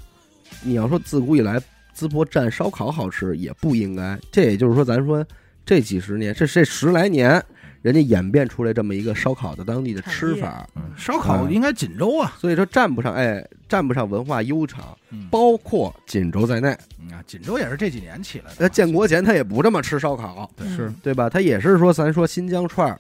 [0.63, 1.61] 你要说自古以来
[1.97, 4.19] 淄博占烧烤好吃，也不应该。
[4.33, 5.25] 这也就是说，咱说
[5.67, 7.43] 这几十年，这这十来年，
[7.83, 16.69] 人家演变出来这么一个烧烤的当地的吃法，嗯烧烤应该锦州啊，所以说占不上，哎，占不上文化悠长，嗯包括锦州在内。
[16.99, 18.57] 嗯啊，锦州也是这几年起来的。
[18.61, 21.29] 那建国前他也不这么吃烧烤，对是嗯对吧？
[21.29, 22.99] 他也是说，咱说新疆串儿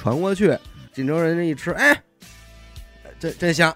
[0.00, 0.56] 传过去，
[0.94, 2.02] 锦州人家一吃，哎，
[3.18, 3.74] 这真香，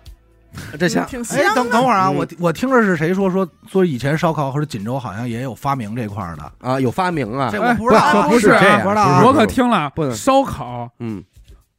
[0.79, 1.05] 这香。
[1.05, 1.55] 哎，挺香的。
[1.55, 11.23] 等等会儿啊，嗯我我听着是谁说说说以前烧烤或者锦州好像也有发明这块儿的，啊，有发明啊，这哎我不知道不是啊这样，不知道啊我可听了不能，烧烤嗯，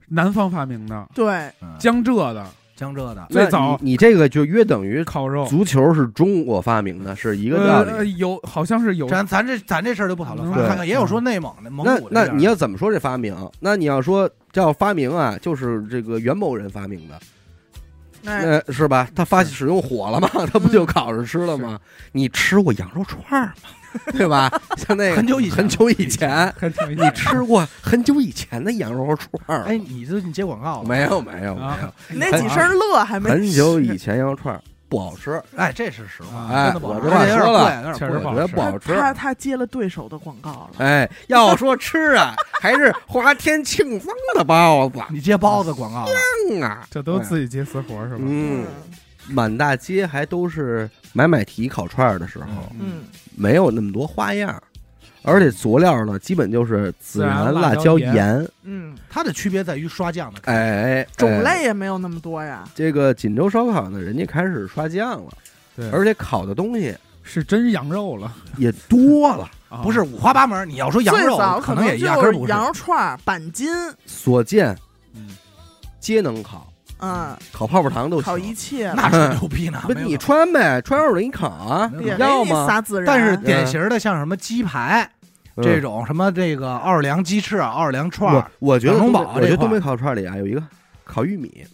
[0.09, 2.45] 南方发明的，对，嗯江浙的
[2.75, 8.17] 江浙的，最早那你你这个就约等于烤肉，足球是中国发明的，是一个道呃，理。
[8.17, 13.33] 有好像是有咱咱这咱这事儿就不讨论，嗯看看也有说内蒙的、蒙古那你要怎么说这发明？
[13.61, 17.19] 那你要说叫发明啊，就是这个元谋人发明的，
[18.25, 19.07] 哎，那是吧？
[19.15, 20.29] 他发使用火了嘛？
[20.51, 21.79] 他不就烤着吃了吗？
[22.11, 23.69] 你吃过羊肉串儿吗？
[24.17, 24.51] 对吧？
[24.77, 26.53] 像那个很久以前很久以前，
[26.97, 29.63] 你吃过很久以前的羊肉串儿？
[29.65, 30.87] 哎，你最近接广告了？
[30.87, 38.93] 没有没有没啊有，你那几声乐还没很久以前羊肉串儿不好吃，哎，这是实话，哎真的不好吃我这话说了确实不好吃不好吃。
[38.93, 40.69] 他他接了对手的广告了。
[40.77, 46.11] 哎，要说吃啊，还是华天庆丰的包子你接包子广告了，
[46.51, 48.19] 嗯啊，这都自己接私活是吧？
[48.21, 48.65] 嗯，
[49.27, 52.45] 满大街还都是买买提烤串儿的时候，
[52.79, 53.03] 嗯，
[53.37, 54.61] 没有那么多花样，
[55.23, 58.13] 而且佐料呢，基本就是孜然、辣辣椒、盐。
[58.13, 60.61] 盐，嗯，它的区别在于刷酱的感觉。
[60.61, 62.63] 哎，哎种类也没有那么多呀。
[62.73, 65.31] 这个锦州烧烤呢，人家开始刷酱了，
[65.75, 72.51] 对，而且烤的东西是真羊肉了，也多了，啊 不是五花八门，你要说羊肉，可能也就压根不是。
[72.51, 73.67] 羊肉串、板筋，
[74.05, 74.77] 所见
[75.13, 75.35] 嗯。
[75.99, 78.47] 皆能烤，嗯，烤泡泡糖都烤行。
[78.47, 81.91] 一切，那是牛逼呢，不，你穿呗，穿肉里你烤啊。
[82.17, 82.65] 要吗？
[82.67, 83.05] 撒孜然。
[83.05, 85.09] 但是典型的像什么鸡排
[85.55, 85.63] 嗯。
[85.63, 90.63] 这种，什么这个奥尔良鸡翅、奥尔良串我儿，我觉得东北我觉得东北烤串里啊有一个
[91.03, 91.67] 烤玉米，对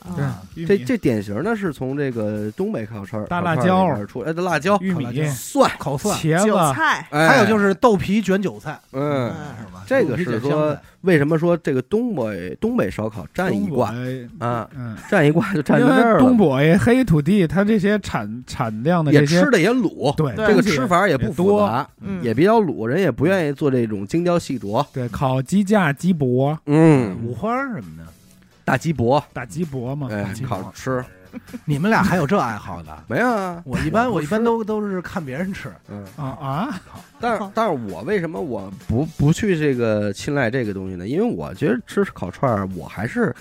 [0.00, 9.84] 啊，这这典型的是从这个东北烤串儿大辣椒出来的辣椒、玉米烤辣椒蒜，烤蒜，韭茄子，菜，哎还有就是豆皮卷韭菜，嗯，是吧？
[9.86, 13.92] 这个是说为什么说这个东北东北烧烤占一挂
[14.38, 14.68] 啊？
[14.74, 21.86] 嗯，占一挂就占因到这儿为东，北黑土地，它这些产产量的也吃的也卤，对对这个吃法也不复多，
[22.22, 24.86] 也比较卤，人也不愿意做这种精雕细琢。
[24.92, 28.04] 对，烤鸡架、鸡脖、嗯，五花什么的，
[28.64, 30.58] 大鸡脖，大鸡脖嘛，哎大鸡，脖。
[30.62, 31.04] 烤吃。
[31.64, 33.04] 你们俩还有这爱好的？
[33.06, 33.62] 没有啊？
[33.64, 36.80] 我一般 我一般都都是看别人吃，嗯，啊啊，
[37.20, 41.06] 但是但是我为什么我不不去这个青睐这个东西呢？
[41.06, 43.32] 因为我觉得吃烤串儿，我还是，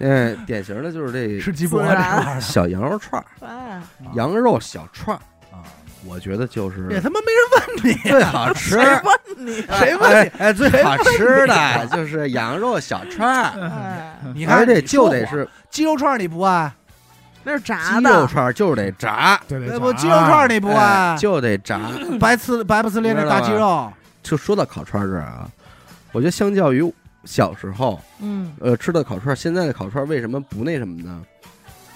[0.00, 1.80] 嗯， 典型的就是这吃鸡脖。
[1.80, 3.80] 这自然儿小羊肉串儿、哎，
[4.14, 5.20] 羊肉小串儿，
[5.56, 5.64] 啊，
[6.04, 8.74] 我觉得就是也他妈没人问你，最好吃。
[8.74, 9.52] 谁问你？
[9.78, 10.14] 谁问你？
[10.14, 16.72] 哎哎，最好吃的就是羊肉小串儿， 哎，你看而且你说我就得是鸡肉串，你不爱？
[17.44, 21.16] 那是炸的鸡肉，串儿，就是得炸，对对，那不鸡肉串你不哎爱？
[21.16, 21.80] 就得炸。
[22.18, 25.48] 白呲白不呲咧那大鸡肉，就说到烤串儿这儿啊，
[26.10, 26.92] 我觉得相较于
[27.24, 31.22] 小时候，嗯呃，吃的烤串儿，现在的烤串儿为什么不那什么呢？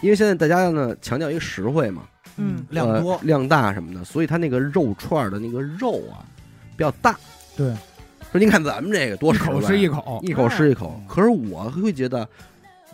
[0.01, 2.03] 因为现在大家呢强调一个实惠嘛，
[2.37, 6.23] 嗯，量多呃、量大什么的，所以它那个肉串儿的那个肉啊
[6.81, 7.15] 比较大。
[7.55, 7.75] 对，
[8.33, 12.27] 说您看咱们这个多一口是一口，一口是一口嗯，可是我会觉得，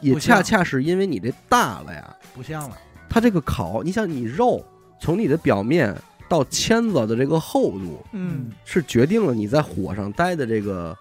[0.01, 2.77] 也恰恰是因为你这大了呀，不香了。
[3.09, 4.61] 它这个烤，你想你肉
[5.01, 5.95] 从你的表面
[6.29, 10.97] 到签子的这个厚度，嗯，是决定了你在火上待的这个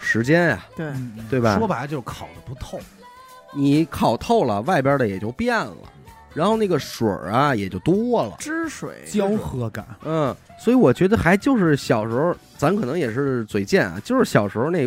[0.00, 1.56] 时间呀，对，嗯对吧？
[1.56, 2.80] 说白了就是烤的不透，
[3.54, 5.76] 你烤透了，外边的也就变了，
[6.34, 8.34] 然后那个水儿啊也就多了。
[8.38, 8.90] 汁水。
[9.06, 14.86] 胶合感，嗯，所以我觉得还就是小时候，咱可能也是嘴贱啊，就是小时候那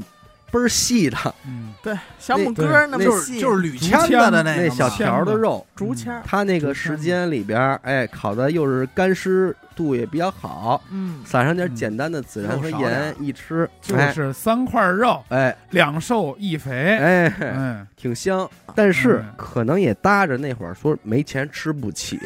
[0.51, 18.49] 倍儿细的嗯，对小母那哥儿那那么细，就是就是铝签子的那那小条儿的肉，竹签儿，它那个时间里边儿，哎，烤的又是干湿度也比较好，嗯，撒上点简单的孜然和盐，一吃就哎是三块肉，哎两瘦一肥，哎，嗯， 挺香。
[18.75, 22.19] 但是嗯可能也搭着那会儿说没钱吃不起，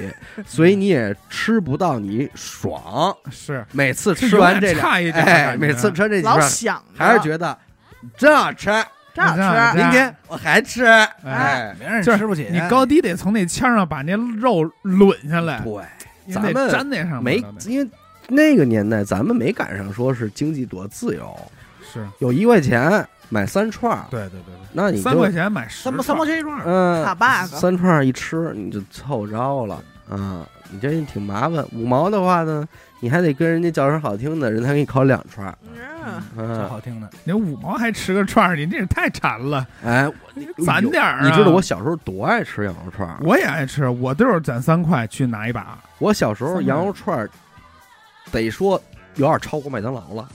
[0.46, 3.16] 所以你也吃不到你爽。
[3.30, 7.58] 是每次吃完这永远差一点哎，每次吃这几老串想还是觉得
[8.18, 8.70] 真好吃，
[9.14, 10.86] 这好吃，明天我还吃。
[11.24, 12.48] 哎，没人就是吃不起。
[12.52, 15.84] 你高低得从那签上把那肉抡下来，对，
[16.32, 17.90] 咱们粘那上没因为
[18.28, 21.36] 那个年代咱们没赶上说是经济多自由，
[21.92, 29.84] 是，有一块钱买三串儿，对对对那你就三块钱买十三毛三毛钱一串儿，嗯卡 bug，三串儿一吃你就凑着了。
[30.10, 31.66] 啊，你这挺麻烦。
[31.72, 32.68] 五毛的话呢，
[33.02, 35.54] 你还得跟人家叫声好听的，人才给你烤两串儿。
[35.66, 37.10] 嗯，这嗯，好听的。
[37.24, 41.26] 你五毛还吃个串儿，你这也太馋了，哎，我攒点儿啊！
[41.26, 43.18] 你知道我小时候多爱吃羊肉串儿？
[43.22, 45.78] 我也爱吃，我就是攒三块去拿一把。
[45.98, 47.30] 我小时候羊肉串儿，
[48.32, 48.82] 得说
[49.16, 50.30] 有点超过麦当劳了。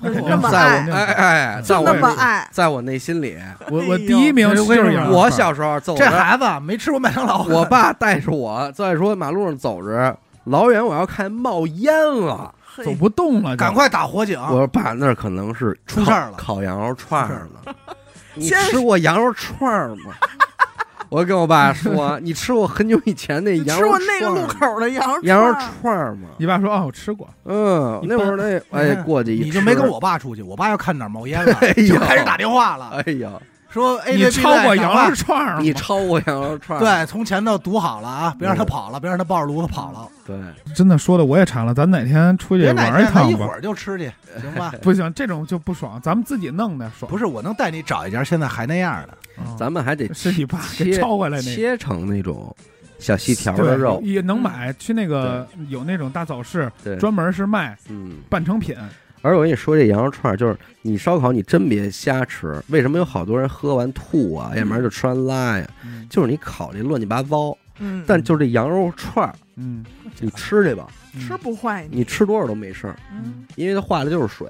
[0.00, 3.36] 那肯定那么在爱我哎哎，在我那么爱，在我内心里，
[3.68, 10.16] 我我第一名就是我小时候走这，孩子没吃过麦当劳，我爸带着我在说马路上走着，
[10.48, 12.54] 老远我要看冒烟了。
[12.84, 14.40] 走不动了，赶快打火警。
[14.40, 16.36] 我说爸，那儿可能是出事儿了。
[16.36, 17.74] 烤烤羊肉串儿呢。
[18.34, 20.14] 你吃过羊肉串儿吗？
[21.10, 26.28] 我跟我爸说， 你吃过很久以前那羊肉过那个路串儿吗口的羊肉羊肉串儿吗？
[26.36, 31.96] 你爸说哦，我吃过，嗯，那会儿那哎过去一你就没跟我爸出去，我爸要看哪儿冒烟了，哎呦。
[31.96, 33.32] 就开始打电话了，哎呀，
[33.70, 36.80] 说 A 你 V 超过羊肉串儿吗，你超过羊肉串儿？
[36.80, 40.08] 对，从前头堵好了啊，别让他跑了，别让他抱着炉子跑了。
[40.26, 40.36] 对，
[40.74, 43.44] 真的说的我也馋了，咱哪天出去别哪玩一趟吧天咱一会？
[43.52, 44.72] 儿就吃去，行吧？
[44.82, 47.10] 不行，这种就不爽，咱们自己弄的爽。
[47.10, 51.54] 不是，我能带你找一家现在还那样的，嗯咱们还得 是你爸给切抄回来那个。
[51.54, 52.54] 切成那种
[52.98, 54.00] 小细条的肉。
[54.02, 58.16] 也能买，去那个有那种大早市，对，专门是卖嗯。
[58.30, 58.74] 半成品。
[59.22, 62.62] 而我跟你说，这羊肉串儿就是你烧烤，你真别瞎吃。
[62.68, 65.66] 为什么有好多人喝完吐啊，要不然就吃完拉呀？
[66.08, 67.56] 就是你烤这乱七八糟。
[67.80, 69.84] 嗯，但就是这羊肉串儿，嗯，
[70.18, 70.88] 你吃去吧，
[71.20, 74.48] 吃不坏你，你吃多少都没事儿，嗯，因为它化的就是水。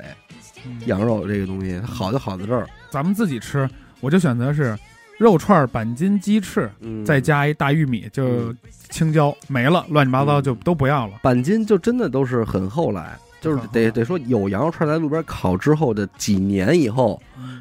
[0.66, 3.68] 嗯羊肉这个东西好就好在这儿，咱们自己吃，
[4.00, 4.76] 我就选择是
[5.18, 8.52] 肉串板筋鸡翅，嗯，再加一大玉米，就
[8.90, 11.20] 青椒没了，乱七八糟嗯就都不要了。
[11.22, 17.20] 板筋，就真的都是很后来，就是得得说有羊肉串在路边烤之后的几年以后，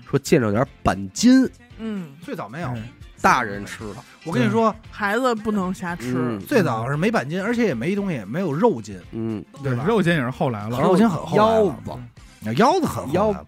[0.09, 2.67] 说见着点板筋，嗯，最早没有。
[2.69, 2.81] 哎
[3.19, 9.83] 大人吃的，我跟你说，孩子不能瞎吃嗯，最早是没板筋，而且也没东西，没有肉筋，嗯，对吧？
[9.87, 10.79] 肉筋也是后来了。
[10.79, 13.39] 肉筋很后来了腰子，腰子很腰子，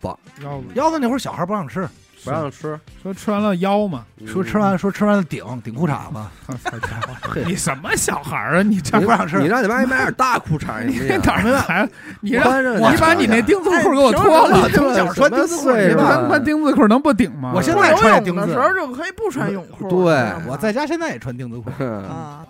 [0.42, 1.88] 腰子腰子那会儿小孩不让吃，
[2.30, 8.62] 不让吃，说吃完了腰嘛，说吃完说吃完了顶顶裤衩子，我操家伙你什么小孩儿啊？
[8.62, 11.92] 你这你不让吃你让你妈给买点大裤衩，你你哪儿没孩子？
[12.22, 17.52] 你让你把你那钉子裤给我脱了，哎从小穿钉子裤你什么岁数啊他妈钉子裤能不顶吗？
[17.56, 19.90] 我现在穿游泳的钉子时候就可以不穿泳裤。
[19.90, 21.72] 对我在家现在也穿钉子裤。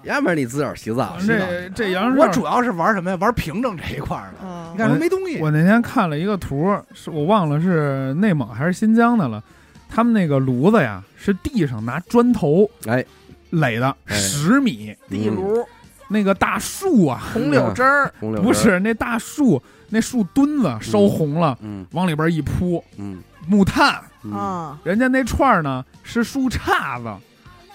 [0.03, 3.17] 要不然你自个儿洗澡去这这杨我主要是玩什么呀？
[3.19, 4.37] 玩平整这一块儿的。
[4.43, 5.39] 嗯你看，没东西。
[5.41, 9.41] 我那天看了一个图，是我忘了是内蒙还是新疆的了。
[9.89, 13.03] 他们那个炉子呀，是地上拿砖头哎，
[13.49, 14.15] 垒的，哎。
[14.15, 14.95] 十米。
[15.09, 15.67] 地炉、
[16.07, 21.85] 那个大树啊，红柳枝儿，红柳不是那大树，那树墩子烧红了，嗯。
[21.91, 23.21] 往里边一铺嗯。
[23.47, 23.99] 木炭。
[24.23, 24.31] 嗯。
[24.31, 27.13] 啊，人家那串儿呢是树杈子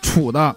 [0.02, 0.54] 杵的，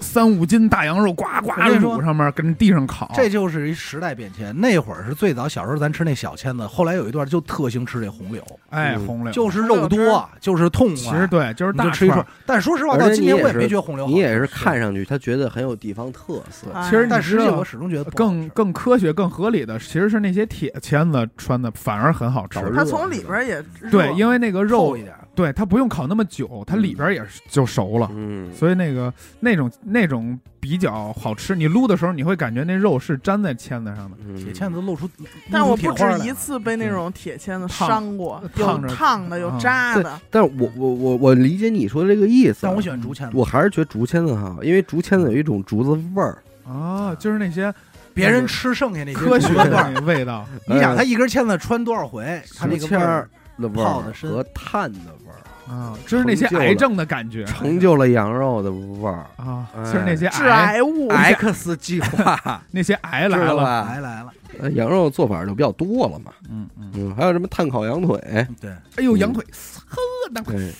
[0.00, 3.10] 三五斤大羊肉呱呱卤上面，跟地上烤。
[3.14, 4.58] 这就是一时代变迁。
[4.60, 10.96] 那会儿是最早小时候咱吃那小签子，后来有一段就特兴吃这红柳，哎，嗯红柳就是肉多，就是痛快。
[10.96, 12.24] 其实对，就是大你就吃一串。
[12.44, 14.12] 但说实话，到今天我也没觉得红柳好。
[14.12, 25.14] 你也是看上去他觉得很有地方特色，哎其实但实际我始终觉得更更科学、更合理的，其实是那些铁签子穿的反而很好吃它从里边也对，因为那个肉一，点。
[25.34, 31.54] 对它不用烤那么久，它里边也是就熟了，嗯，所以那个那种那种比较好吃。
[31.54, 34.16] 你撸的时候，你会感觉那肉是粘在签子上的。
[34.26, 35.08] 嗯铁签子露出，
[35.50, 40.20] 但我不止一次被那种铁签子伤过，有烫烫的，有啊扎的。
[40.30, 43.36] 但是我我我我理解你说的这个意思，但我喜欢竹签子。
[43.36, 47.72] 我还是觉得竹签子好，因为竹签子有一种竹子味儿，啊，就是那些
[48.12, 50.46] 别人吃剩下那些科学的味道。
[50.66, 55.15] 你想他一根签子穿多少回，他那个签儿的味儿和碳的味儿，
[55.68, 57.44] 啊，就是那些癌症的感觉。
[57.44, 59.26] 成就了羊肉的味儿。
[59.36, 62.62] 啊，哎就是那些致癌癌物，X 计划。
[62.70, 63.64] 那些癌来了。
[63.64, 63.94] 癌？
[63.96, 64.32] 来来了。
[64.58, 68.18] 呃羊肉做法就比较多了嘛，嗯嗯，嗯，还有什么炭烤羊腿，
[68.58, 69.44] 对，哎呦，嗯羊腿，
[69.86, 69.98] 呵，
[70.32, 70.72] 那对，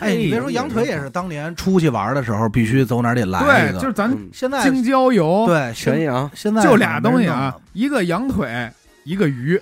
[0.00, 3.78] 哎，你别说羊腿也是当年出去玩的时候必须走哪儿得来一对，个。
[3.78, 4.28] 就是咱嗯。
[4.34, 8.70] 现在京郊游，对现全羊、现在就俩东西啊，，一个羊腿，
[9.04, 9.58] 一个鱼。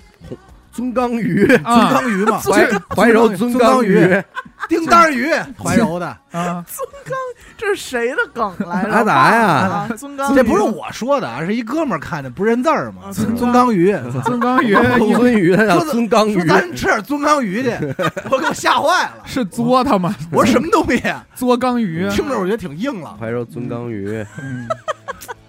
[0.72, 2.66] 尊缸 鱼、尊啊缸鱼嘛，怀
[2.96, 4.00] 怀柔尊缸鱼，
[4.70, 5.28] 丁当鱼，
[5.58, 6.64] 怀柔的， 啊，
[7.58, 8.92] 这是谁的梗来着？
[8.92, 9.44] 阿达呀。
[9.46, 13.12] 啊，尊刚，这不是我说的啊，是一哥们儿看的，不认字儿嘛啊。
[13.12, 13.92] 尊尊尊缸鱼，
[14.24, 14.62] 尊刚。
[14.64, 14.74] 鱼。
[15.16, 16.34] 尊鱼，它叫尊刚鱼。
[16.34, 17.70] 说，咱吃点尊刚鱼去，
[18.30, 19.22] 我给我吓坏了。
[19.26, 20.14] 是作他吗？
[20.30, 21.26] 我说什么东西啊？
[21.34, 23.18] 作刚鱼，听着我觉得挺硬朗。
[23.18, 24.68] 怀柔尊刚鱼，嗯，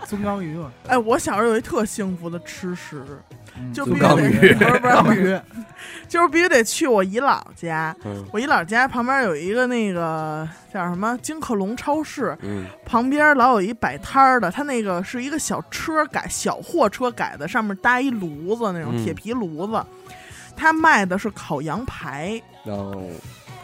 [0.08, 3.38] 尊刚鱼嘛，哎，我小时候有一特幸福的吃食，嗯
[3.74, 4.00] 就必须
[4.56, 5.39] 得 不是不是，鱼，
[6.08, 7.95] 就是必须得去我姨姥家。
[8.04, 8.26] 嗯。
[8.32, 12.65] 我姨姥家旁边有一个那个叫什么金客隆超市，嗯。
[12.86, 19.04] 旁边老有一摆摊儿的，他那个是一个小车改小货车改的，上面搭一炉子那种嗯。
[19.04, 19.84] 铁皮炉子。
[20.54, 23.10] 他卖的是烤羊排，然后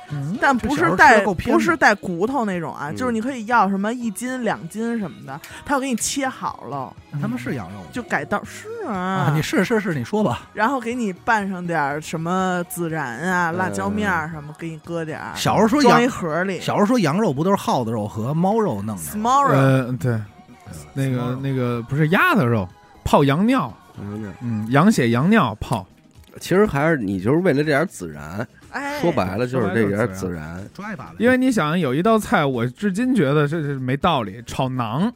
[0.09, 9.33] 嗯但不是带不是带骨头那种啊，嗯就是你可以要什么一斤两斤什么的，他要给你切好了，他们是羊肉吗就改道是啊，啊？
[9.35, 10.49] 你是是是，你说吧。
[10.53, 16.61] 然后给你拌上点什么孜然啊、嗯辣椒面儿什么，给你搁点儿，小时候说羊一，盒里。
[16.61, 20.19] 小时候说羊肉不都是耗子肉和猫肉弄的？small 肉呃，对，
[20.93, 22.67] 那个那个不是鸭子肉，
[23.03, 25.85] 泡羊尿，嗯嗯，羊血羊尿泡，
[26.39, 31.15] 其实还是你就是为了这点孜然，哎，说白了就是这点孜然，抓一把来。
[31.17, 35.11] 因为你想有一道菜，我至今觉得这是没道理，炒馕，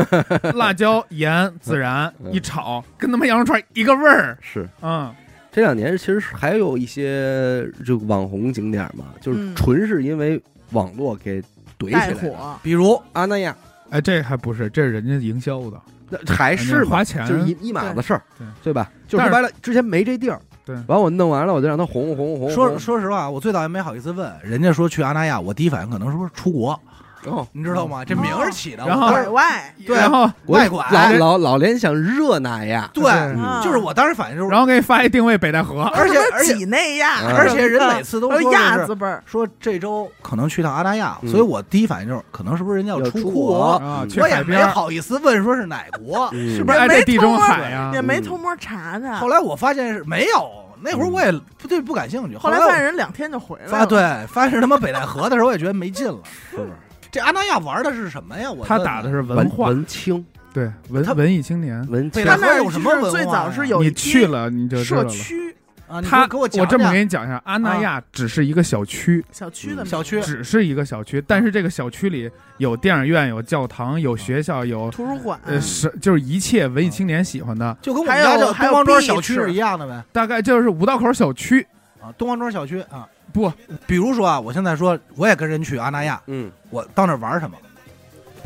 [0.54, 4.68] 辣椒、盐、孜然嗯一炒，跟他妈羊肉串一个味儿，是。
[4.82, 5.12] 嗯，
[5.50, 10.40] 这两年其实还有一些这个网红景点嘛，就是嗯纯是因为
[10.72, 11.42] 网络给
[11.78, 12.14] 怼起来
[12.62, 13.56] 比如阿那亚
[13.90, 18.90] 哎，这还不是，这是人家营销的，那还是，花钱，就是一一码子事儿，对对吧？
[19.06, 22.50] 就说白了，之前没这地儿，对完我弄完了，我就让他红红红。
[22.50, 26.78] 说红说实话，我最早也没好意思问人家说去阿那亚，我第一反应可能是不是出国，
[27.26, 28.04] 哦，你知道吗？
[28.04, 37.36] 这名儿起的，然后外，对然后外拐老老老联想热那亚，对，啊就是我当时反应就是，然后给你发一定位北戴河，而且什么而且几内亚，嗯。
[37.36, 41.28] 而且人每次都 说亚字辈儿，说这周可能去趟阿那亚，嗯。
[41.30, 43.80] 所以我第一反应就是可能是不是人家要出出国
[44.18, 46.28] 我也没好意思问说是哪国。
[46.32, 48.02] 是是不是挨没这地中海呀也？
[48.02, 48.22] 没嗯。
[48.22, 49.16] 偷摸查查。
[49.16, 50.50] 后来我发现是没有，
[50.80, 52.36] 那会儿我也不对不感兴趣。
[52.36, 56.18] 后来发现人两天就回来发了，对发现是他妈北戴河的时候，我也觉得没劲了。
[56.50, 56.70] 是不是
[57.16, 58.52] 这阿那亚玩的是什么呀？
[58.52, 61.80] 我他打的是文文化，文青对文文艺青年。
[61.88, 65.08] 文青北戴河他那有什么文化最早是有你去了你就知道了。
[65.08, 65.56] 社区
[65.88, 80.04] 啊，你他给我我这么讲给你讲一下，阿那亚只是一个小区，小区的嗯小区只是一个小区，但是这个小区里有电影院、有教堂、有学校、有图书馆，呃是就是一切文艺青年喜欢的，就跟我们还有家叫还有东方庄小区是一样的呗。
[80.12, 81.66] 大概就是五道口小区。
[82.02, 83.52] 啊，东方庄小区啊，不，
[83.86, 87.54] 比如说啊，我现在说我也跟人去阿那亚，嗯，我到那儿玩什么？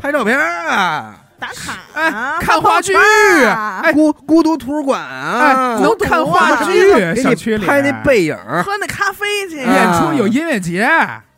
[0.01, 2.93] 拍照片啊，打卡哎啊，看话剧
[3.47, 7.65] 啊，哎孤孤独图书馆啊，哎，能看话啊剧，给你小区里。
[7.65, 8.35] 拍那背影，
[8.65, 9.63] 喝那咖啡去。
[9.63, 10.85] 啊演出有音乐节，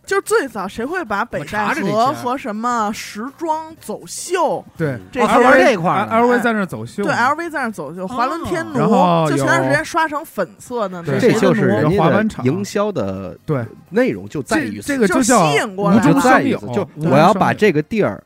[0.06, 13.66] 就是最早谁会把北我戴河和什么时装走秀对这哦他玩这一块儿 LV 在那儿走秀，对 LV 在那儿走秀，华伦天奴，就前段时间刷成粉色的这就是人家的营销的对。
[13.90, 18.22] 内容就在于这这个就吸引过来就在于，就我要把这个地儿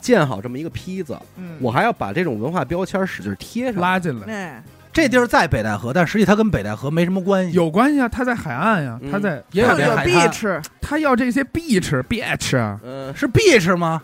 [0.00, 3.80] 建好这么一个坯子，嗯，我还要把这种文化标签使劲贴上。
[3.80, 4.62] 拉进来。
[4.94, 7.52] 哎，这地儿在北戴河，但实际它跟北戴河没什么关系。
[7.52, 14.00] 有关系啊，它在海岸呀，嗯他在也有 beach 它要这些 beach beach 啊，嗯，是 beach 吗？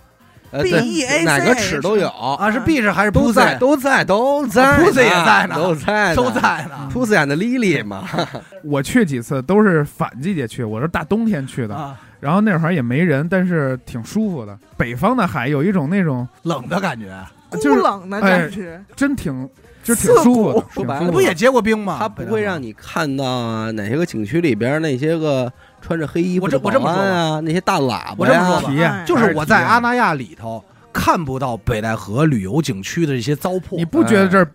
[0.52, 3.32] 呃 B 对 E A C 哪个尺都有，啊，是 beach 还是都？
[3.32, 6.28] 在，都在，都在啊，Pussy 也在呢都在，都。
[6.32, 6.88] 在呢。
[6.92, 8.04] 兔子演的 Lily 嘛，
[8.64, 14.58] 我去几次都是反季节去，我是大冬天去的，啊，然后那会儿也没人，但是挺舒服的。
[14.76, 17.16] 北方的海有一种那种冷的感觉。
[17.52, 19.48] 就是孤冷的感觉，真挺
[19.82, 21.96] 就是挺舒服的，说白了不也结过冰吗？
[21.98, 25.50] 他不会让你看到啊哪些个景区里边那些个
[25.80, 28.68] 穿着黑衣服我的保这我这么说安啊，那些大喇叭这么说吧。
[28.68, 30.62] 体验哎就是我在阿那亚里头
[30.92, 33.76] 看不到北戴河旅游景区的这些糟粕。
[33.76, 34.46] 你不觉得这儿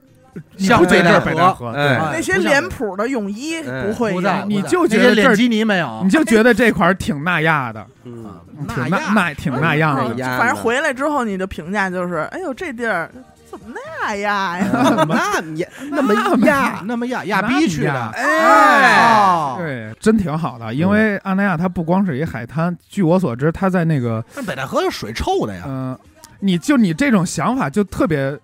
[0.58, 1.72] 像北戴河。
[1.74, 4.14] 那些脸谱的泳衣哎不会
[4.48, 6.02] 你就觉得这基尼没有。
[6.04, 6.10] 你。
[6.10, 8.26] 就觉得这块儿挺那亚的，嗯，
[8.68, 10.24] 挺那挺那样的。
[10.38, 13.10] 反正回来之后，你的评价就是，哎呦，这地儿
[13.58, 15.06] 怎么那样呀？
[15.08, 16.14] 那也那么
[16.46, 25.64] 亚，那么亚亚逼去的，哎，哦，对，真挺好的，因为阿那亚它不光是一海滩，据我所知，它在那个那北戴河有水臭的呀。
[25.68, 25.98] 嗯，
[26.40, 28.38] 你就你这种想法就特别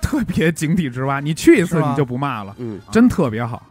[0.00, 3.62] 特别井底之蛙，你去一次你就不骂了，嗯，真特别好。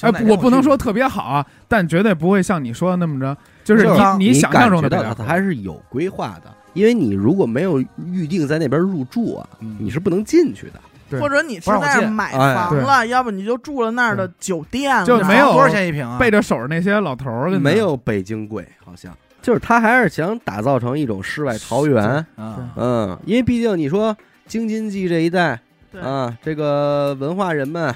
[0.00, 3.86] 哎我不能说特别好啊，但绝对不会像你说的那么着，就是
[4.18, 7.80] 你你想象中的它还是有规划的，因为你如果没有
[8.12, 10.80] 预定在那边入住啊，嗯你是不能进去的。
[11.10, 16.16] 对或者你是不让我在那儿买哎房了，要不你就住了那儿的酒店了，就没有多少钱一平啊？
[16.18, 22.02] 背着手儿那些老头儿没有北京贵，好像就是他还是想打造成一种世外桃源。
[22.36, 24.16] 啊，嗯，因为毕竟你说
[24.46, 25.60] 京津冀这一带
[25.90, 27.94] 对啊，这个文化人们，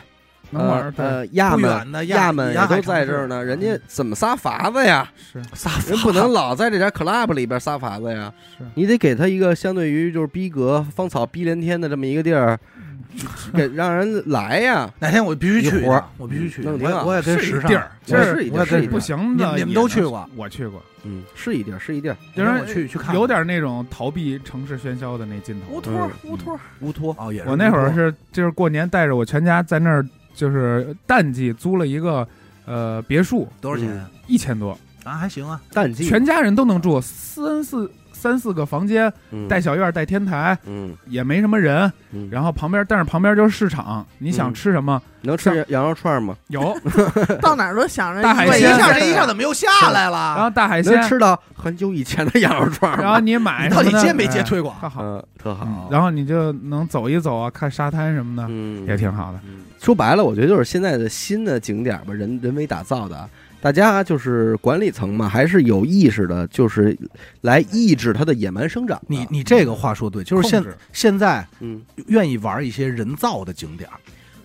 [0.53, 5.11] 呃呃，亚不们远的亚亚们也亚都在这儿呢，人家怎么撒法子呀？
[5.33, 12.59] 是撒人不能老在这点 club 里边撒法子呀，是，你得给他一个相对于就是逼格芳草逼连天的这么一个地儿，
[13.55, 14.89] 给让人来呀。
[15.01, 15.85] 哪天我必须去
[16.19, 16.63] 我必须去。
[16.63, 22.17] 弄挺好我也我也跟时尚地儿，是一地儿我也跟是一地儿不行的你们都去过我去过，嗯，是一地儿，是一地儿。
[22.35, 25.81] 就是我去去看看有点那种逃避城市喧嚣的那劲头乌。
[25.81, 30.05] 托嗯乌托，乌托，哦，也是我那会儿是就是过年带着我全家在那儿，
[30.37, 32.27] 就是淡季租了一个
[32.67, 35.15] 呃别墅，多少钱一千多，啊？
[35.17, 39.49] 还行啊，淡季，全家人都能住，三四三四个房间，嗯。
[39.49, 40.95] 带小院儿带天台，嗯。
[41.07, 41.91] 也没什么人。
[42.13, 45.01] 嗯，然后旁边，但是旁边就是市场，你想嗯吃什么？
[45.23, 46.37] 能吃羊肉串吗？
[46.49, 46.77] 有，
[47.43, 50.35] 到哪儿都想着大海对，一下这一下怎么又下来了？
[50.35, 50.43] 然了？
[50.45, 50.93] 后大海鲜。
[50.95, 52.97] 能，吃到很久以前的羊肉串？
[53.01, 54.75] 然后你买你到底的接没接哎推广？
[54.81, 55.67] 特好，嗯，特好。
[55.67, 59.41] 嗯，然后你就能走一走啊，看沙滩什么的，嗯，也挺好的。
[59.47, 63.29] 嗯说白了，我觉得就是现在的新的景点吧，人人为打造的，
[63.61, 66.97] 大家就是管理层嘛，还是有意识的，就是
[67.43, 69.01] 来抑制它的野蛮生长。
[69.07, 73.89] 你你这个话说对，就是现现在嗯，愿意玩一些人造的景点，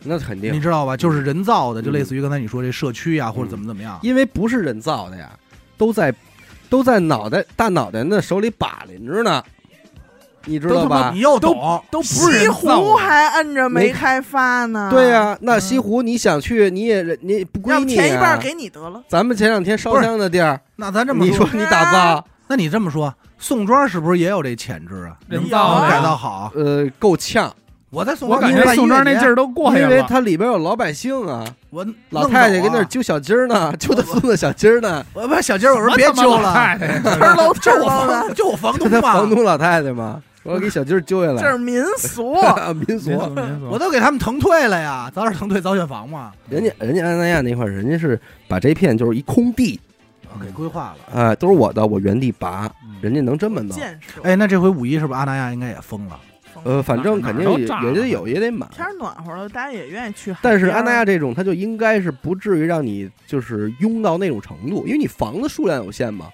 [0.04, 0.96] 那肯定你，知道吧？
[0.96, 4.00] 就是人造的，就嗯类似于刚才你说这社区呀，或者怎么怎么样。
[4.04, 5.32] 因为不是人造的呀，
[5.78, 6.14] 都在
[6.70, 9.44] 都在脑袋大脑袋那手里把拎着呢，
[10.46, 11.20] 你知道吧你？
[11.20, 14.90] 又懂，都不是西湖还摁着没没开发呢。
[14.92, 18.38] 对呀、那嗯西湖你想去，你也你不归你要不填一半啊。
[18.42, 19.02] 给你得了。
[19.08, 25.18] 咱们前两天烧香的地儿，那咱这么你说你打造， 那你这么说，宋庄是不是也有这潜质啊？
[25.28, 26.52] 人造改造好。
[26.56, 27.54] 呃，够呛，
[27.90, 30.04] 我在宋我，感觉宋庄那劲儿都过去因为。
[30.08, 42.34] 它里边有老百姓啊，我老太太跟那儿揪小鸡儿呢， 揪他孙子小鸡儿呢，我把小鸡儿， 我说别揪了，太呲儿喽呲就我房就我房东他房，东老太太嘛，我给小鸡儿揪下来，这是民俗。
[42.88, 49.80] 民俗民俗，我都给他们腾退了呀，早点腾退早选房嘛，人家人家安那亚那块儿，人家是把这片就是一空地，
[50.42, 51.14] 给规划了。
[51.14, 53.70] 哎，都是我的，我原地拔，嗯人家能这么弄。
[53.76, 56.20] 建设，哎，那这回五一是不是阿那亚应该也封了？
[56.64, 58.70] 呃，反正肯定也得有，也得满。
[58.70, 60.36] 天儿暖和了，大家也愿意去。
[60.44, 66.28] 但是安那亚这种，它就应该是不至于让你就是拥到那种程度，因为你房子数量有限嘛，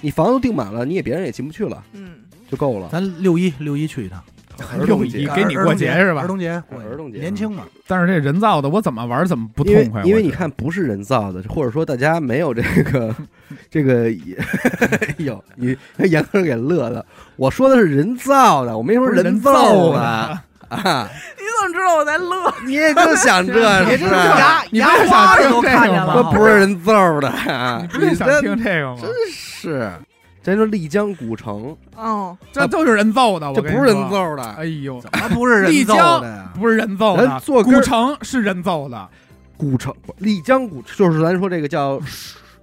[0.00, 2.12] 你房子订满了，你也别人也进不去了，嗯，
[2.50, 2.88] 就够了。
[2.90, 4.22] 咱六一六一去一趟，
[4.78, 10.02] 儿童节给你过节是吧儿童节过儿童节年轻嘛，但是这人造的，我怎么玩怎么不痛快。
[10.04, 13.14] 因为你看不是人造的，或者说大家没有这个
[13.70, 14.10] 这个，
[15.18, 15.76] 有你
[16.10, 17.04] 杨哥给乐的。
[17.36, 20.42] 我说的是人造的，我没说人造造的啊！
[20.70, 22.54] 你怎么知道我在乐？
[22.64, 23.52] 你也就想这
[23.84, 27.82] 是你这牙你牙不是想花都听这个吗看见了，不是人造的啊！
[27.92, 28.98] 你不是想听这个吗？
[29.02, 29.92] 真是，
[30.44, 34.10] 咱说丽江古城，哦，这都是人造的，我跟你这不是人说。
[34.10, 36.52] 造的，哎呦，怎么不是 人造的呀？
[36.60, 39.08] 不是人造人的，做根儿古城是人造的。
[39.56, 41.98] 古城丽江古就是咱说这个叫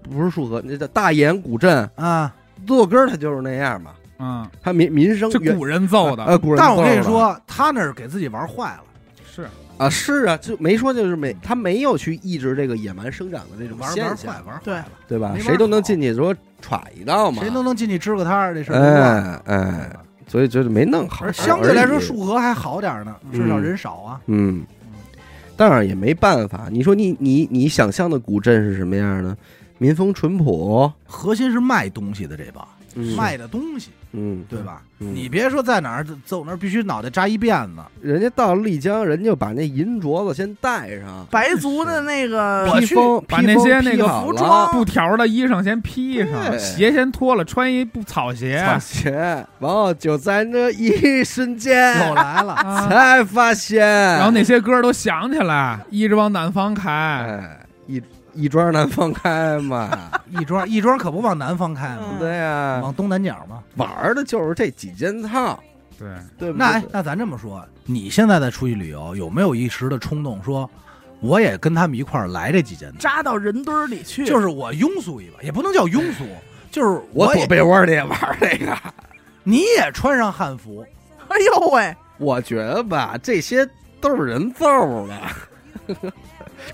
[0.03, 2.31] 不是束河，那叫大研古镇，啊！
[2.67, 8.83] 坐根儿它就是那样嘛，嗯，它民民生原古人造的，呃古人但我跟你造的说，他那是给自己玩坏了，
[9.25, 9.49] 是
[9.81, 15.35] 啊是啊，就没说就是没他没有去抑制这个野蛮生长的这种玩玩坏现象，对玩坏了，对吧？
[15.39, 19.89] 谁都能进去说耍一道嘛，谁都能进去支个摊儿，这事儿哎哎，
[20.27, 24.21] 所以就是没弄好，相对来说，束河还好点儿呢，至少人少啊。
[24.27, 24.63] 嗯，
[25.57, 26.67] 当然也没办法。
[26.71, 29.35] 你说你你你想象的古镇是什么样呢？
[29.79, 32.63] 民风淳朴，核心是卖东西的这帮，
[32.95, 33.15] 嗯。
[33.15, 34.81] 卖的东西，嗯，对吧？
[34.99, 35.13] 嗯。
[35.15, 44.71] 你别说在哪儿走那儿必须脑袋扎一辫子，人家到丽江，人家就把那银镯子先戴上，白族的那个我去披风把那些那个服装。
[44.71, 46.59] 布条的衣裳先披上，对。
[46.59, 48.63] 鞋先脱了，穿一布草鞋。
[48.65, 49.11] 草鞋，
[49.59, 52.87] 然后就在那一瞬间又来了，啊。
[52.87, 56.91] 才发现，然后那些歌都想起来，一直往南方开。
[56.91, 58.01] 哎，一
[58.33, 62.03] 一庄南方开嘛， 亦庄亦庄可不往南方开吗？
[62.11, 63.63] 嗯对呀，往东南角嘛。
[63.75, 65.61] 玩的就是这几件套，
[65.97, 66.07] 对，
[66.37, 66.65] 对不对？
[66.65, 70.69] 那哎，那咱这么说，你现在再出去旅游，有没有一时的冲动说，
[71.19, 72.97] 我也跟他们一块儿来这几件套？
[72.99, 76.25] 扎到人堆儿里去，就是我庸俗一把，也不能叫庸俗，
[76.71, 78.77] 就是我也躲被窝里也玩这个。
[79.43, 80.85] 你也穿上汉服，
[81.27, 83.67] 哎呦喂，我觉得吧，这些
[83.99, 84.67] 都是人造
[85.07, 85.95] 的，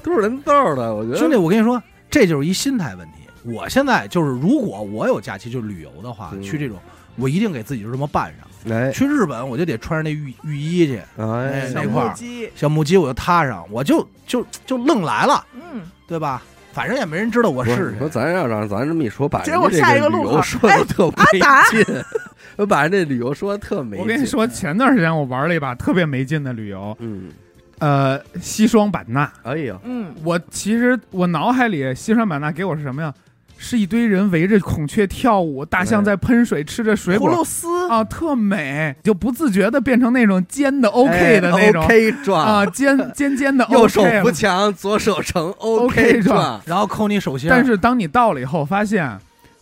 [0.04, 0.94] 都是人造的。
[0.94, 3.14] 我觉得兄弟，，我跟你说，这就是一心态问题。
[3.44, 6.78] 我现在就是，如果我有假期就旅游的话，嗯去这种，
[7.16, 8.76] 我一定给自己就这么办上。
[8.76, 16.42] 哎去日本，我就得穿上那浴浴衣去，哎，小那块儿木屐，小木屐我就踏上，我就就就愣来了，嗯，对吧？
[16.74, 18.10] 反正也没人知道我不是你说谁。
[18.10, 21.40] 咱要让咱这么一说，把结果下一个路口旅游说的特没
[21.72, 22.04] 劲，
[22.58, 24.04] 我 把人这旅游说的特没劲。
[24.04, 27.32] 我跟你说，前段时间我玩了一把特别没劲的旅游，嗯，
[27.80, 29.32] 呃，西双版纳。
[29.44, 33.14] 哎呀，嗯，我其实我脑海里西双版纳给我是什么呀？
[33.60, 42.46] 是一堆人围着孔雀跳舞，大象在喷水，吃着水葫芦丝，啊，特美，就不自觉的变成那种尖的 OK 的那种、哎 OK 状。
[42.46, 46.38] 啊，尖尖尖的 OK 右手扶墙，左手成 OK 状。
[46.38, 46.62] 状。
[46.68, 49.18] 然后抠你手心，但是当你到了以后，发现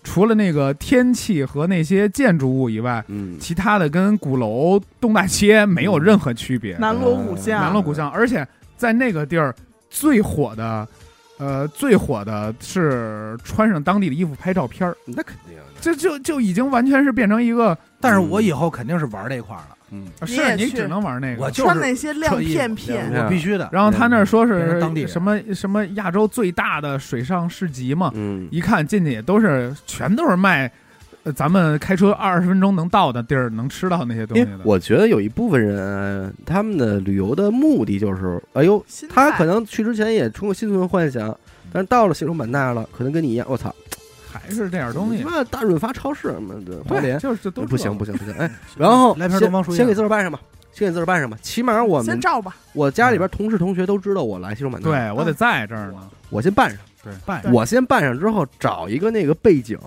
[0.05, 6.77] 除了那个天气和那些建筑物以外，嗯，其他的跟鼓楼、东大街没有任何区别。
[6.77, 8.47] 南锣鼓巷，南锣鼓巷，而且
[8.77, 9.53] 在那个地儿
[9.89, 10.87] 最火的，
[11.39, 15.63] 呃，最火的是穿上当地的衣服拍照片儿，那肯定的。
[15.81, 19.74] 这就就已经完全是变成一个，但是我以后肯定是玩这块儿了，
[20.25, 21.43] 是你只能玩那个。
[21.43, 23.69] 我就是穿那些亮片片，我必须的。
[23.71, 30.71] 然后他那儿说是当地什么什么亚洲最大的水上市集嘛，嗯，一看进去也都是全都是卖，
[31.23, 34.59] 呃，咱们开车二十分钟能到的地儿能吃到那些东西的。
[34.63, 41.35] 我觉得有一部分人，他们的旅游的目的就是，哎呦，他可能去之前也充过心存幻想，
[41.73, 43.73] 但是到了西双版纳了，可能跟你一样，我操，
[44.39, 45.23] 还是这点东西。
[45.23, 47.19] 他，妈大润发超市什么的，花对，莲。
[47.19, 50.39] 就是都不行不行不行，哎， 然后来瓶先东方树叶先给自个儿办上吧，
[50.71, 59.77] 先给自个儿办上吧，起码我们先照吧，我家里边同事同学都知道我来西双版纳，对我得在这儿呢，我先办上，对办对我先办上之后找一个那个背景，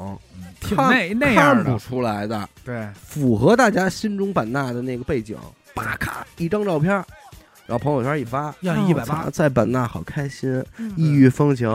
[0.60, 5.36] 看挺那那样看不，出来的，对，符合大家心中版纳的那个背景，
[5.74, 6.90] 叭咔一张照片，
[7.66, 10.92] 然后朋友圈一发，要一百八，在版纳好开心，嗯。
[10.96, 11.68] 异域风情，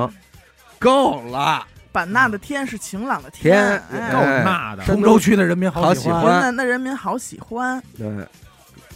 [0.80, 6.24] 够了，版纳的天是晴朗的天够哎，那的，山通州区的人民好喜喜欢。
[6.24, 6.42] 欢。
[6.42, 8.08] 那那人民好喜欢，对，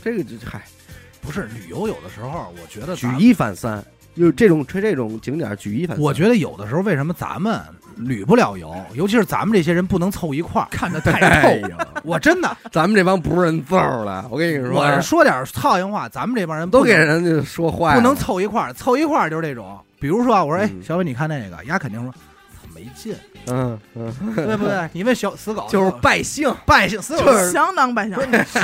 [0.03, 0.61] 这个就嗨，
[1.21, 3.81] 不是旅游，有的时候我觉得举，一反三，
[4.15, 7.61] 就是这种这这种景点举一反三，我觉得有的时候为什么咱们
[7.95, 10.67] 旅不了游，尤其是咱们这些人不能凑一块儿。
[10.71, 11.49] 看得哎太透。
[11.69, 19.77] 呦，我真的，咱们这帮不是人揍的，我跟你说，我是说点套心话，咱们这帮人都给人家说坏了，不能凑一块儿，凑一块儿就是这种。
[19.99, 20.81] 比如说啊，我说哎，嗯。
[20.83, 22.13] 小伟你看那个，丫肯定说
[22.77, 23.15] 没劲，
[23.47, 24.87] 嗯嗯，对不对？
[24.93, 28.15] 你问小死狗，就是败兴，败兴，死狗就是相当败兴。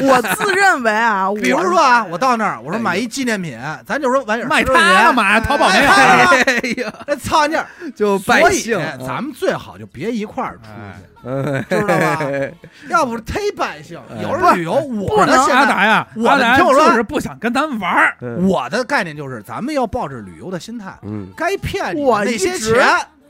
[0.08, 3.58] 我自认为啊， 比如说啊，我到那儿，我说买一纪念品，
[3.88, 5.40] 咱就说玩意儿卖10块钱它干嘛呀？
[5.40, 5.90] 淘宝没有。
[5.90, 7.56] 哎 哎呀，那操你！
[7.96, 12.20] 就败兴，咱们最好就别一块儿出哎去，嗯，知道吧？
[12.90, 14.00] 要不忒败兴。
[14.12, 18.16] 哎有时候旅游，我不能的阿达呀，我阿达听我说就是不想跟咱们玩儿。
[18.22, 22.76] 嗯我的概念就是，咱们要抱着旅游的心态，嗯该骗你我那些钱，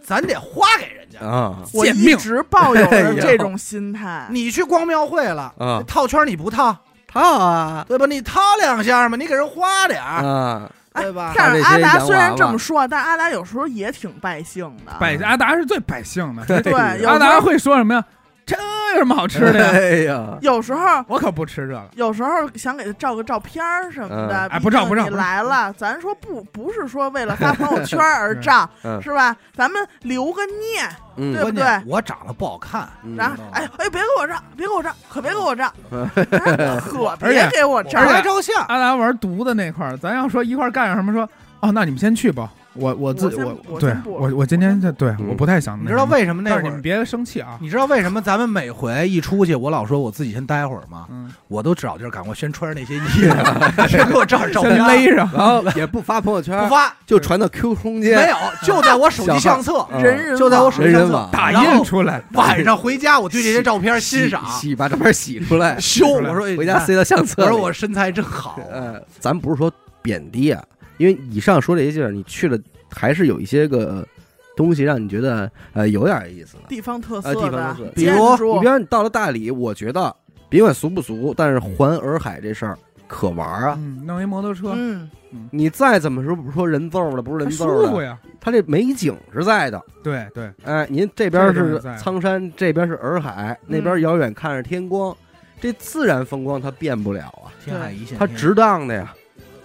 [0.03, 1.19] 咱得花给人家。
[1.19, 4.27] 啊我一直抱有着这种心态。
[4.31, 6.75] 你去逛庙会了，啊，套圈你不套，
[7.07, 8.05] 套啊对吧？
[8.05, 11.33] 你套两下嘛，你给人花点儿，啊，对吧？
[11.35, 14.91] 但是阿达虽然这么说，但阿达有时候也挺败兴的。
[14.99, 18.03] 百阿达是最败兴的，对， 有阿达会说什么呀？
[18.45, 18.55] 这
[18.93, 19.69] 有什么好吃的呀？
[19.73, 21.83] 哎呀，有时候我可不吃这个。
[21.95, 29.35] 有时候想给他照个照片儿什么的，嗯哎不照不照毕竟你照来了，咱说不不是说为了发朋友圈而照， 嗯是吧？
[29.55, 30.87] 咱们留个念，
[31.17, 38.05] 嗯对不关键我长得不好看，嗯然后哎哎，别给我照，别给我照，可别给我照， 可而且别给我照我。
[38.05, 38.63] 拍照相。
[38.65, 41.27] 阿达玩毒的那块儿，咱要说一块儿干点什么，说
[41.61, 42.51] 哦，那你们先去吧。
[42.75, 45.79] 我我自我先我对我我我今天这对嗯我不太想。
[45.81, 46.61] 你知道为什么那会儿？
[46.61, 47.57] 你们别生气啊。
[47.61, 51.07] 你知道为什么咱们每回一出去，我老说我自己先待会儿吗？
[51.11, 55.29] 嗯，我都找地儿赶快先穿上那些衣服， 先给我照点照片先，勒上。
[55.33, 64.43] 然后也不发朋友圈，不发就传到 QQ 空间，没有，就在我手机相册，嗯人人就在我手机相册人人网打印出来，晚上回家，我对这些照片欣赏
[64.77, 66.07] 把照片洗出来， 修。
[66.07, 67.47] 我说哎回家塞到相册里。
[67.47, 69.71] 我说我身材真好，呃，咱不是说
[70.01, 70.63] 贬低啊，
[70.97, 72.57] 因为以上说这些地儿，你去了
[72.89, 74.07] 还是有一些个
[74.55, 76.63] 东西让你觉得呃有点意思的。
[76.67, 80.15] 地方特呃色的地方特色，比如你比方你到了大理，我觉得
[80.49, 82.77] 别管俗不俗，但是环洱海这事儿
[83.07, 83.75] 可玩啊。
[83.77, 85.09] 嗯，弄一摩托车，嗯，
[85.51, 88.17] 你再怎么说不说人揍的，不是人揍的，舒服呀。
[88.39, 89.81] 它这美景是在的。
[90.03, 95.15] 对对，哎，您这边是苍山，这边是洱海，那边遥远看着天光，
[95.59, 99.13] 这自然风光它变不了啊，天海一线天，它值当的呀，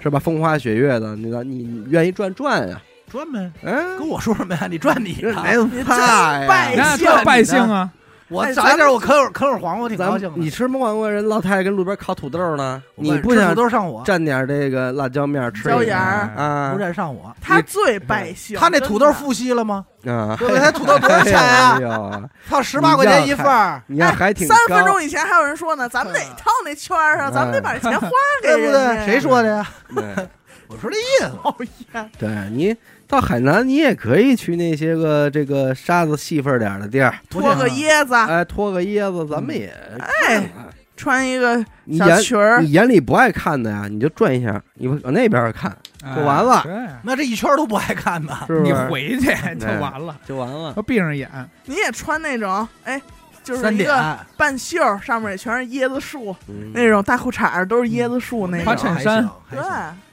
[0.01, 0.19] 是吧？
[0.19, 2.81] 风花雪月的，那个你你愿意转转呀？
[3.11, 3.51] 转呗。
[3.63, 4.67] 嗯，跟我说什么呀？
[4.71, 5.33] 你转你的，
[5.73, 6.47] 你怕呀。
[6.77, 7.91] 那兴这百姓啊，
[8.29, 10.35] 我哎早一点我啃会儿啃会儿黄瓜，挺高兴的。
[10.37, 12.83] 你吃没管过人老太太跟路边烤土豆呢？
[12.95, 16.83] 你不想土豆上火，蘸点这个辣椒面吃椒盐啊不？
[16.83, 17.35] 蘸上火。
[17.41, 18.59] 他最败兴。
[18.59, 19.85] 他那土豆富硒了吗？
[20.07, 20.61] 啊，对不对？
[20.61, 21.81] 他土豆多少钱啊哎？
[21.83, 28.09] 呦操，十八块钱一份儿，你要还挺三分钟以前还有人说呢，咱们得套那圈儿上，咱们得把这钱花
[28.43, 29.07] 给对不人家对？
[29.07, 29.67] 谁说的呀？
[30.69, 32.09] 我说这意思。
[32.19, 32.77] 对你
[33.09, 40.47] 到海南，你也可以去那些个这个沙子细份点儿的地儿，脱个椰子，哎，脱个椰子，咱们也哎，
[40.95, 45.75] 穿一个你眼小裙儿你，眼里不爱看的呀，你就转一下，你往那边看
[46.15, 48.37] 就完了哎那这一圈都不爱看呢。
[48.47, 48.73] 对，你？
[48.73, 49.27] 回去
[49.59, 50.75] 就完了，就完了。
[50.77, 51.29] 要闭上眼。
[51.65, 53.01] 你也穿那种，哎，
[53.43, 58.95] 就是一个半袖儿，上面也全是椰子树，嗯那种大裤衩儿都是椰子树那花种。
[58.95, 59.59] 衬衫对，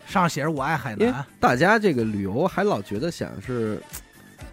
[0.06, 3.82] 上写着我爱海因为南，大家这个旅游还老觉得想是，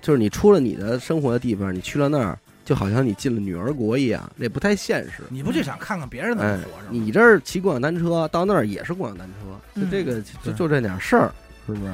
[0.01, 5.23] 就是你出了你的生活的地方，你去了那儿，就好像你进了女儿国一样，这不太现实。
[5.29, 6.89] 你不就想看看别人怎么哎活着吗？
[6.91, 11.33] 你这儿骑共享单车，到那儿也是共享单车，就嗯这个就对就这点事儿，
[11.67, 11.93] 是不是？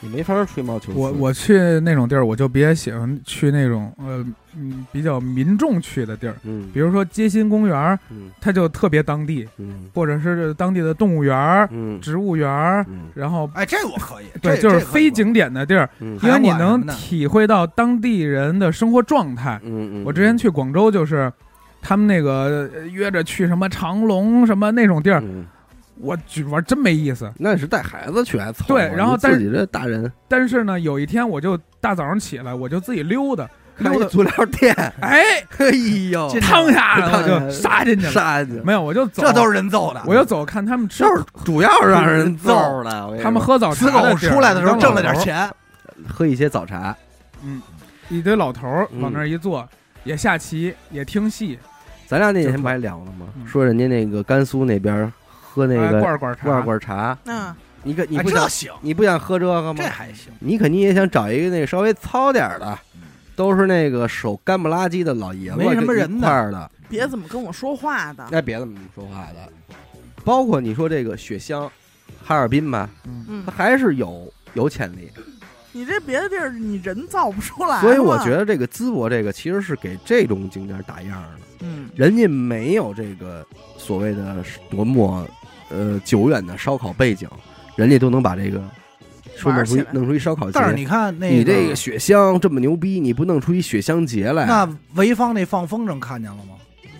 [0.00, 0.98] 你没法吹毛求疵。
[0.98, 4.24] 我我去那种地儿，我就别喜欢去那种呃
[4.56, 6.70] 嗯比较民众去的地儿，嗯。
[6.72, 7.98] 比如说街心公园
[8.40, 9.88] 它就特别当地，嗯。
[9.94, 11.68] 或者是当地的动物园
[12.00, 12.84] 植物园
[13.14, 14.26] 然后哎，这我可以。
[14.42, 16.18] 对，就是非景点的地儿，嗯。
[16.22, 19.60] 因为你能体会到当地人的生活状态。
[19.64, 21.32] 嗯嗯，我之前去广州就是。
[21.88, 25.44] 他们那个呃约着去什么长隆什么那种地儿，嗯，
[25.98, 27.30] 我去玩真没意思。
[27.38, 28.74] 那是带孩子去还凑合。
[28.74, 35.22] 对然后自己这大人但是呢，有一天我就大早上起来，我就自己溜达，溜达，足疗店， 哎，
[35.58, 35.70] 哎
[36.10, 38.12] 呦，趟下来我就趟下来杀进去了。
[38.12, 40.02] 杀进去，没有，我就走，这都是人揍的。
[40.06, 43.18] 我就走看他们吃，就是主要是让人揍的。
[43.22, 45.50] 他们喝早茶出来的时候挣了点，钱，
[46.06, 46.94] 喝一些早茶，
[47.42, 47.62] 嗯
[48.08, 49.68] 一堆老头往那儿一坐，
[50.04, 51.58] 也下棋，也听戏，
[52.06, 53.26] 咱俩那天不还聊了吗？
[53.36, 55.12] 嗯说人家那个甘肃那边
[55.56, 59.74] 喝那哎个罐罐茶，罐罐茶，嗯，你可你哎不想这行，你不想喝这个吗？
[59.82, 59.88] 这？
[59.88, 60.30] 还行。
[60.38, 62.78] 你肯定也想找一个那个稍微糙点儿的，
[63.34, 69.50] 都是那个手干不拉几的老爷子，没什么人一的块儿的，别怎么跟我说话的，哎，别怎么说话的。
[70.24, 71.70] 包括你说这个雪乡、
[72.22, 73.44] 哈尔滨吧，嗯，嗯。
[73.46, 75.10] 它，还是有有潜力。
[75.72, 83.46] 你这别的地儿你人造不出来，所以我觉，得这个淄博这个其实是给这种景点打样的，嗯，人家没有这个
[83.78, 85.26] 所谓的多么
[85.70, 87.28] 呃久远的烧烤背景，
[87.74, 88.62] 人家都能把这个
[89.36, 94.46] 说弄出弄出一烧烤节，但是你看那你这个雪乡这么牛逼，你不弄出一雪乡节来？
[94.46, 96.54] 那潍坊那放风筝看见了吗？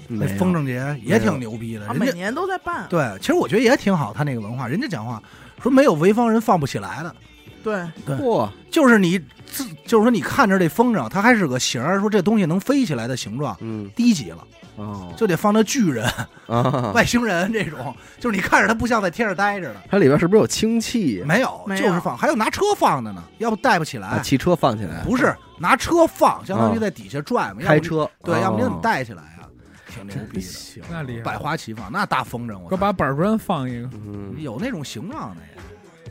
[0.08, 2.86] 那风筝节也挺牛逼的，啊，人家每年都在办。
[2.88, 5.20] 对，其实我觉得也挺好，他那个文化，人家讲话
[5.60, 7.16] 说没有潍坊人放不起来的，
[7.64, 7.74] 对，
[8.16, 13.90] 嚯，就是你自就是说你看着这风筝，它还是个形儿，说这东西能飞起来的形状，嗯。
[13.96, 14.46] 低级了，
[14.76, 16.06] 哦就得放那巨人、
[16.46, 19.76] 啊， 外星人这种，就是你看着它不像在天上待着的。
[19.90, 21.22] 它里边是不是有氢气？
[21.26, 24.10] 没有，没有就是放，还有拿车放的呢，要不带不起来。
[24.10, 28.80] 把汽车放起来，不是拿车放，相当于啊在底下转嘛，开车，对，要不你怎么哦？
[28.82, 29.48] 带起来啊？
[29.88, 35.62] 挺牛逼的，行，那厉害，百花齐放，那大风筝，我把板砖放一个，嗯，有那种形状的呀。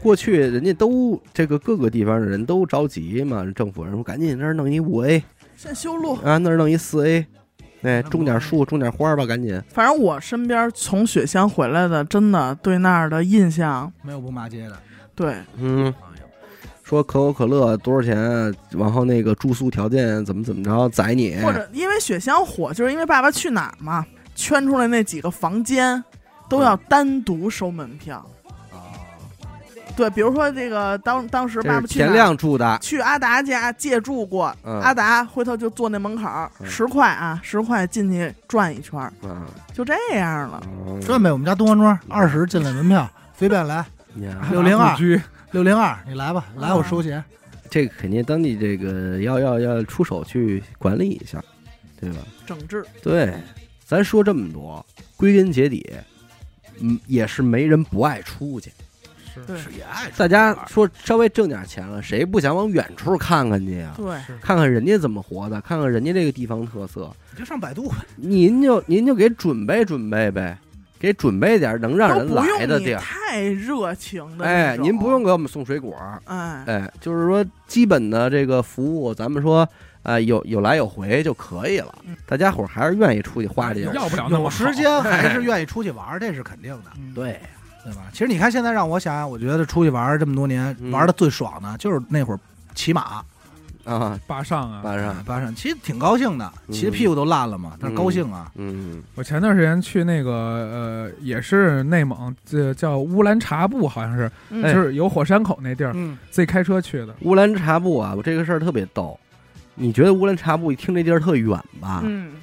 [0.02, 5.24] 过去人家都这个各个地方的人都着急嘛，政府人说赶紧那儿弄一五 A
[5.56, 6.16] 先修路。
[6.16, 7.26] 啊，那儿弄一四 A，
[7.86, 9.62] 哎，种点树，种点花吧，赶紧。
[9.70, 14.78] 反正我身边从雪乡回来的，真的对那儿的印象，没有不骂街的，
[15.14, 15.94] 对，嗯，
[16.84, 18.16] 说可口可乐多少钱，
[18.72, 24.06] 然后那个住宿条件怎么怎么着，宰你，或者因为雪乡火，就是因为《爸爸去哪儿》嘛，
[24.36, 26.04] 圈出来那几个房间
[26.50, 28.26] 都要单独收门票。
[29.96, 39.12] 对，比如说这个当当时《爸爸去田》亮住的，去阿达家借住过，嗯阿达回头就坐那门口儿，嗯十块啊，十块进去转一圈
[39.74, 40.62] 就这样了。
[40.88, 43.76] 嗯转呗，我们家东方庄二十进来门票，随便来，
[44.22, 44.96] 呀六零二
[45.52, 47.24] 六零二，你来吧，来我收钱。
[47.70, 51.42] 这个肯定当地这个要要要出手去管理一下，
[52.00, 52.18] 对吧？
[52.46, 53.34] 整治，对，
[53.86, 54.86] 咱说这么多，
[55.18, 55.94] 归根结底，
[56.80, 58.72] 嗯，也是没人不爱出去。
[59.36, 59.46] 是。
[59.46, 59.58] 对。
[59.78, 63.94] 也爱大家说稍微挣点钱了，谁不想往远处看看去呀？
[63.98, 70.58] 对，看看人家怎么活的，看看人家这个地方特色，你就上百度呗，您就您就给准备准备呗，
[70.98, 73.02] 给准备点能让人来的地儿。
[73.02, 79.68] 太热情的哎，您不用，给我们送水果，哎，哎，就是说基本的这个服务，咱们说，
[80.04, 82.16] 呃，有有来有回就可以了嗯。
[82.26, 87.40] 大家伙儿还是愿意出去花这点要不了那么好有时间还是愿意出去玩儿，这是肯定的，嗯，对，
[87.86, 88.02] 对吧？
[88.12, 92.40] 其实你看现在让我想想，我觉得出去玩这么多年，嗯玩的最爽的就是那会儿
[92.74, 93.24] 骑马，
[93.84, 94.82] 啊，坝上啊。
[94.84, 98.52] 巴上，巴上，其实挺高兴的，嗯骑的屁股都烂了嘛，但是高兴啊。
[98.56, 107.16] 嗯我前段时间去那个呃，也是内蒙，这叫乌兰察布，好像是，就是有火山口那地儿，嗯，自己开车去的。
[107.22, 109.18] 乌兰察布啊，我这个事儿特别逗。
[109.76, 112.02] 你觉得乌兰察布一听这地儿特远吧？
[112.04, 112.34] 嗯，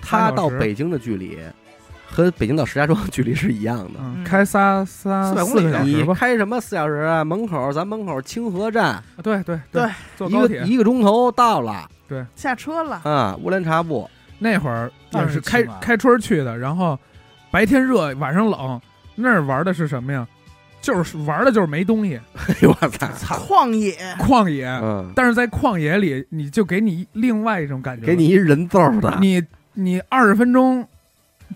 [0.00, 1.36] 它三小时到北京的距离
[2.08, 4.00] 和北京到石家庄 距离是一样的。
[4.24, 6.14] 开仨仨400公四里你个小时吧。
[6.14, 7.24] 开什么四小时啊？
[7.24, 13.36] 门口咱门口清河站，对对对，一个坐高铁一个钟头到了对下车了，啊！
[13.42, 16.98] 乌兰察布，那会儿当然是也是开开春去的，然后
[17.50, 18.80] 白天热，晚上冷，
[19.14, 20.26] 那儿玩的是什么呀？
[20.80, 23.34] 就是玩的就是没东西，哎呦我操！
[23.48, 24.66] 旷野，旷野。
[24.80, 29.42] 嗯，但是在旷野里，你就给你另外一种感觉，给你一人揍的，你
[29.74, 30.86] 你二十分钟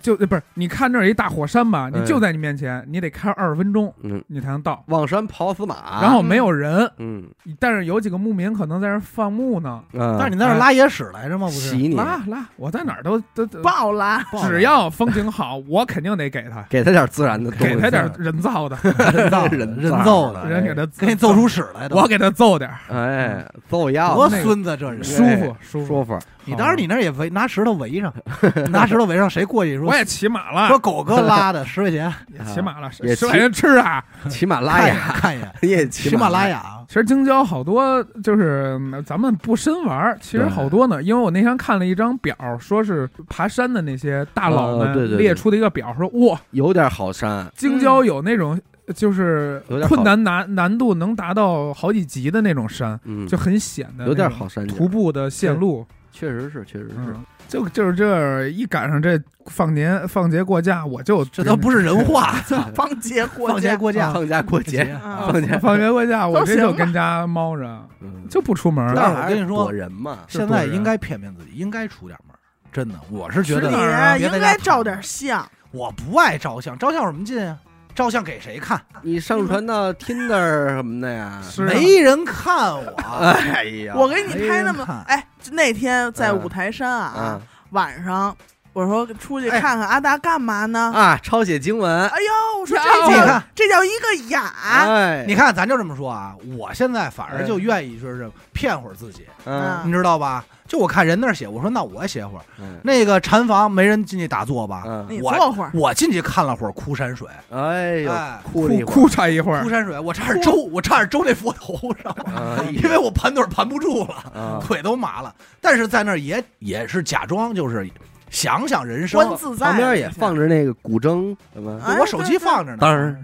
[0.01, 7.24] 就呃不是你看这儿有一大火山吧，你嗯就在你面前，你得开二十分钟嗯，你才能到，望山跑死马，然后没有人，嗯。
[7.59, 11.47] 但是有几个牧民可能在那儿放牧呢，啊，但是你在那儿拉野屎来着吗？
[11.47, 18.78] 不是，洗你，拉拉，我在哪儿都都都，爆拉，只要风景好，我肯定得给他，给他点自然的东西，给他点人造的，
[19.12, 25.03] 人造的人人造造的，人给他给你揍出屎来的，我给他揍点儿，哎，揍要多孙子这人！
[25.03, 26.18] 舒服舒服。
[26.51, 28.13] 你当时你那儿也围拿石头围上，
[28.71, 34.03] 拿石头围上，谁过去说我也骑马了说，狗哥拉的十块钱， 也骑马了，也骑十块钱吃啊。
[34.29, 41.03] 骑马拉雅，看一眼，也骑喜马拉雅啊，其实京郊好多就是嗯咱们不深玩儿，其实好多呢。
[41.03, 48.61] 因为我那天看了一张表，说是爬山的那些大佬们列出的一个表，说哇，有点好山，京郊有那种
[48.95, 55.87] 就是有点困难难难度能达到好几级的那种山，嗯，就很险的那种，有点好山徒步的线路。
[56.13, 62.33] 确实是，确实是，嗯，就就是这儿一赶上这放年放节过假，我就这都不是人话，
[62.75, 67.65] 放节过放节过假，放假过节，啊放假，放节过假，我这就跟家猫着，
[68.01, 68.93] 嗯就不出门儿。
[68.95, 72.37] 但是我跟你说躲人嘛，现在应该骗骗自己，应该出点门。
[72.73, 77.59] 真的，我是觉得你啊应该照点相，我不爱照相，照相有什么劲啊？
[77.95, 78.80] 照相给谁看？
[79.03, 81.41] 你上传到 Tinder 什么的呀？
[81.43, 82.93] 是啊没人看我。
[82.97, 88.34] 哎呀，我给你拍那么没人看，哎，那天在嗯五台山啊啊，，晚上
[88.73, 89.61] 我说出去哎。
[89.61, 90.93] 看看阿达干嘛呢？
[90.95, 93.43] 啊，抄写经文，哎呦，我说呀这叫你看。
[93.55, 99.81] 这叫一个雅，哎，你看，咱就这么说啊，我现在反而就哎愿意就是骗会儿自己，嗯。
[99.85, 100.45] 你知道吧？
[100.68, 102.45] 就我看人那儿写，我说那我写会儿。
[102.61, 102.79] 嗯。
[102.85, 104.85] 那个禅房没人进去打坐吧？
[105.21, 108.12] 我坐会儿，我进去看了会儿枯山水，哎呦
[108.53, 109.64] 枯枯禅一会儿，哭哭嚓一会儿。
[109.64, 115.35] 枯，山水，我差点周，我差点周那佛头上，哎因为我盘腿盘不住了，啊，腿都麻了。
[115.61, 117.91] 但是在那儿也也是假装，就是
[118.31, 119.37] 想想人生。
[119.37, 122.78] 自在，旁边也放着那个古筝，什么哎我手机放着呢。
[122.81, 123.16] 当儿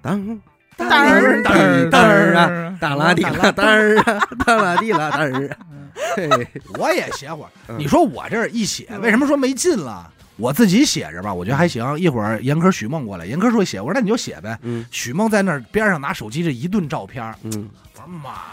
[0.00, 0.40] 当
[0.76, 5.48] 当儿当儿当儿啊，儿当啦滴啦当儿啊，当啦滴啦当啊，
[6.78, 7.50] 我也写会儿。
[7.68, 10.10] 嗯你说我这儿一写，为什么说没劲了？
[10.36, 11.98] 我自己写着吧，我觉得还行。
[12.00, 14.58] 一会儿严科、许梦过来，严科说写，我说那你就写呗。
[14.62, 17.68] 嗯许梦在那边上拿手机这一顿照片，嗯，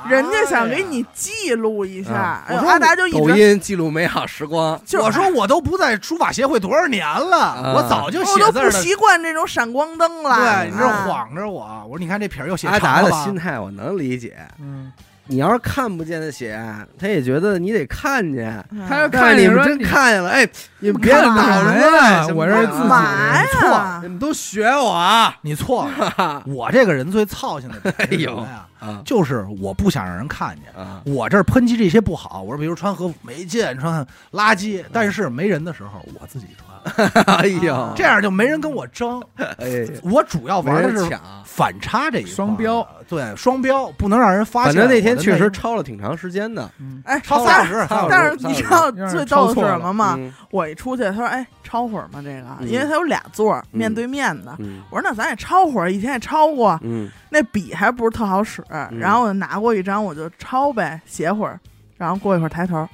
[0.09, 8.69] 人家想给你记录一下啊，哎呦我说阿达就一直抖音记录美好时光，就我说我都不在书法协会多少年了，啊我早就我都不。
[8.79, 11.03] 习惯这种闪光灯了，对，你这啊。
[11.05, 14.37] 晃着我，我说你看这撇儿又写长了心态我能理解。
[14.57, 14.91] 嗯，
[15.29, 16.59] 你要是看不见的血，
[16.97, 18.65] 他也觉得你得看见。
[18.71, 20.49] 嗯他要看你们真看见了，哎，
[20.79, 24.09] 你们别看捣什么乱呀什么的我这是自己嘛错呀你？
[24.09, 25.37] 们都学我啊！
[25.43, 28.65] 你错了， 我这个人最操心的点是什么呀？
[28.79, 30.73] 啊就是我不想让人看见。
[30.73, 31.01] 啊！
[31.05, 36.68] 我这儿抨击这些不好，我说比如穿和服没劲，穿垃圾，但是没人的时候我自己穿，
[37.27, 39.21] 哎呦，这样就没人跟我争。
[39.35, 41.17] 哎，我主要玩的是。
[41.43, 44.73] 反差这一双标，对双标不能让人发现。
[44.73, 46.69] 反正那天确实超超了挺长时间的。
[46.79, 50.15] 嗯哎，超但三小时，但是你知道最逗的是什么吗？
[50.17, 52.21] 嗯我一出去，他说：“哎，抄会儿吗？
[52.23, 54.55] 这个，嗯因为他有俩座面对面的。
[54.59, 58.63] 嗯我说：“那咱也抄会儿，以前也抄过，嗯那笔还不是特好使。
[58.97, 61.59] 然后我就拿过一张，我就抄呗，写会儿。
[61.97, 62.87] 然后过一会儿抬头，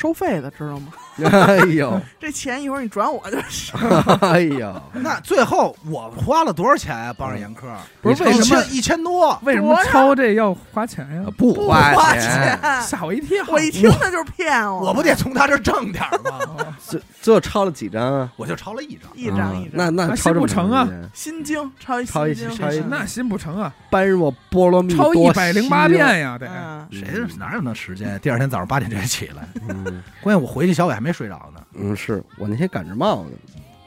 [0.00, 0.86] 收费的，知道吗？
[1.46, 3.70] 哎呦，这钱一会儿你转我就是。
[4.24, 7.14] 哎呦，那最后我花了多少钱啊？
[7.18, 7.66] 帮着严科，
[8.00, 9.38] 不是为什么一千多？
[9.42, 11.30] 为什么抄这要花钱呀？
[11.36, 13.44] 不不花花钱，吓我一跳！
[13.48, 16.38] 我一听那就是骗我，我不得从他这儿挣点儿吗？
[16.46, 18.32] 哦这这抄了几张啊？
[18.36, 19.10] 我就抄了一张。
[19.14, 19.72] 一张一张。
[19.74, 26.48] 那那那抄这么心不成啊心经抄一抄一抄一那心不成啊，般若波罗蜜抄多一百零八心经遍呀，得。
[26.48, 28.18] 嗯，谁哪有那时间？
[28.20, 29.46] 第二天早上八点就得起来。
[29.68, 29.84] 嗯
[30.22, 33.30] 关键我回去小伟还没睡着呢，嗯，是我那天赶着帽子，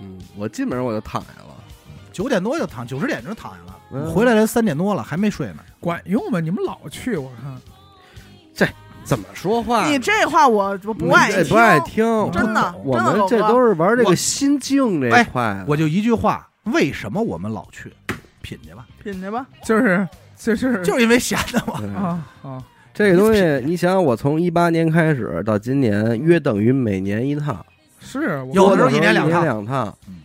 [0.01, 1.55] 嗯，我进门我就躺下了，
[2.11, 3.79] 九点多就躺，九十点就躺下了。
[3.95, 5.57] 嗯回来了三点多了，还没睡呢。
[5.79, 6.39] 管用吗？
[6.39, 7.55] 你们老去，我看
[8.53, 8.67] 这
[9.03, 9.87] 怎么说话？
[9.87, 17.93] 你这话我我不爱不爱听，真的我真的狗哥们这都是玩这我个心境这哎块的，我就一句话：为什么我们老去？
[18.41, 19.45] 品去吧，品去吧。
[19.63, 21.79] 就是就是就是因为闲的嘛。
[21.81, 27.65] 嗯啊啊，这个东西，你想想，我从一八年开始到今年，约等于每年一趟，
[27.99, 30.17] 是有的时候一一年两趟两趟嗯，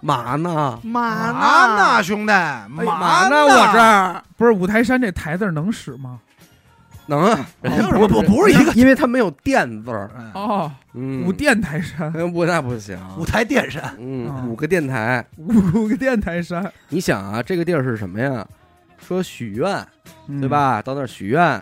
[0.00, 0.78] 嘛呢？
[0.82, 1.76] 嘛嘛呢？
[1.96, 2.32] 呢，兄弟？
[2.32, 3.44] 哎嘛嘛呢？
[3.44, 6.20] 我这儿不是五台山这台字能使吗？
[7.06, 18.46] 能啊，人家不不不是一个 因为它没有电字儿，嗯哦，嗯，五电台山，嗯不那不行，五台电山，嗯，啊五个电台，五个电台山，你想啊，这个地儿是什么呀？
[18.98, 19.84] 说许愿，
[20.28, 20.48] 嗯对？
[20.48, 20.80] 吧？
[20.82, 21.60] 到那儿许愿，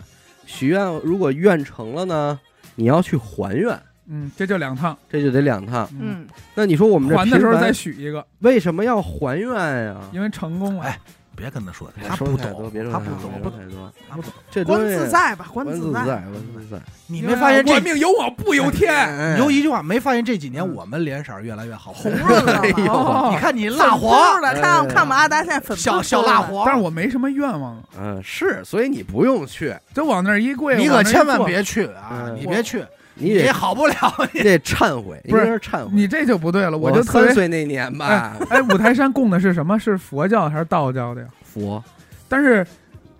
[0.49, 2.39] 许愿如果愿成了呢，
[2.73, 4.97] 你要去还愿，嗯，这就两趟。
[5.07, 5.87] 这就得两趟。
[5.99, 6.25] 嗯，
[6.55, 9.53] 那你说我们还的时候再许一个，为什么要还愿
[9.85, 10.01] 呀？
[10.11, 10.85] 因为成功了。
[10.85, 10.99] 哎
[11.39, 13.59] 别跟他说，他不说太多，懂别，说他太多，不懂。
[14.07, 14.31] 他不懂。
[14.31, 16.03] 观这东西自在吧，观自在。
[16.03, 16.81] 观自在，观自在。
[17.07, 18.93] 你没发现这我命由我不由天？
[18.93, 30.77] 哎有一句话，没发现这几年我们脸色越来越好，红润了哎呦你看你蜡黄看看我们阿达现在粉小小蜡黄，但是我没什么愿望，嗯，是，所以你不用去，就往那儿一跪。
[30.77, 31.03] 你可。
[31.09, 32.27] 千万别去啊！
[32.27, 32.85] 嗯你别去，
[33.19, 33.95] 你也好不了。
[34.33, 35.91] 你得忏悔，不是应该是忏悔。
[35.91, 39.77] 你这就不对了，我就特别三岁那年吧，哎，五台山供的是什么？
[39.77, 41.27] 是佛教还是道教的呀？
[41.43, 41.83] 佛
[42.27, 42.65] 但是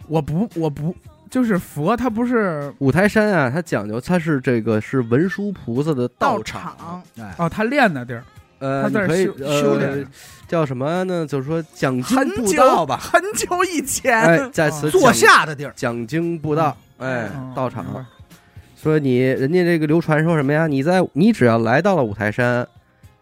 [0.07, 0.95] 我不，我不，
[1.29, 8.23] 就是佛，它不是五台山啊，它讲究它是这个是文殊菩萨的道场，场，哎，哦，他练的地儿。
[8.59, 10.05] 呃，他可以修炼
[10.45, 11.25] 叫什么呢？
[11.25, 18.05] 就是说讲经布道吧，很久以前，哎，在此坐下的地儿，讲经布道，哎嗯，道场。
[18.81, 20.65] 说你人家这个流传说什么呀？
[20.65, 22.65] 你在你只要来到了五台山，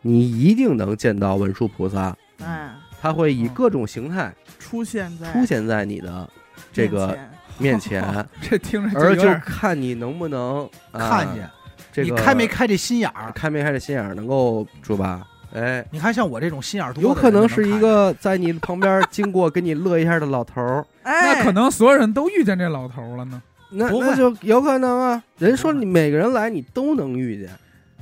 [0.03, 6.29] 你一定能见到文殊菩萨，哎，他会以嗯各种形态出现在出现在你的
[6.71, 7.17] 这个
[7.57, 8.03] 面前。
[8.39, 11.49] 这听着而就有点看你能不能啊看见。
[11.91, 13.31] 这个你开没开这心眼儿？
[13.33, 15.25] 开没开这心眼儿，能够是吧？
[15.55, 23.41] 哎，你看像我这种心眼儿多，有可能是一个在你旁边经过跟你乐一下的老头儿，哎，那可能所有人都遇见这老头了呢。
[23.69, 25.23] 那不会那就有可能啊。
[25.37, 27.49] 人说你每个人来你都能遇见，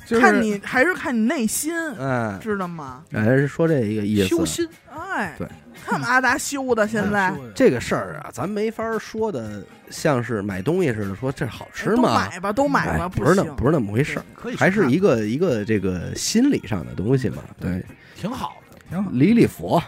[0.06, 3.04] 就是看你还是看你内心，哎，知道吗？
[3.12, 4.28] 哎，是说这一个意思。
[4.28, 5.48] 修心，哎，对，
[5.84, 12.28] 看阿达修的，现在这个事儿啊，咱没法说的像是买东西似的，说这好吃都吗？
[12.30, 17.38] 买吧，都买吧，哎不是那行不是那么回事儿，可以还是一个个一个这个心理上的东西嘛。
[17.60, 17.84] 对，
[18.16, 18.78] 挺好的。
[18.90, 19.10] 挺好。
[19.12, 19.82] 礼礼佛，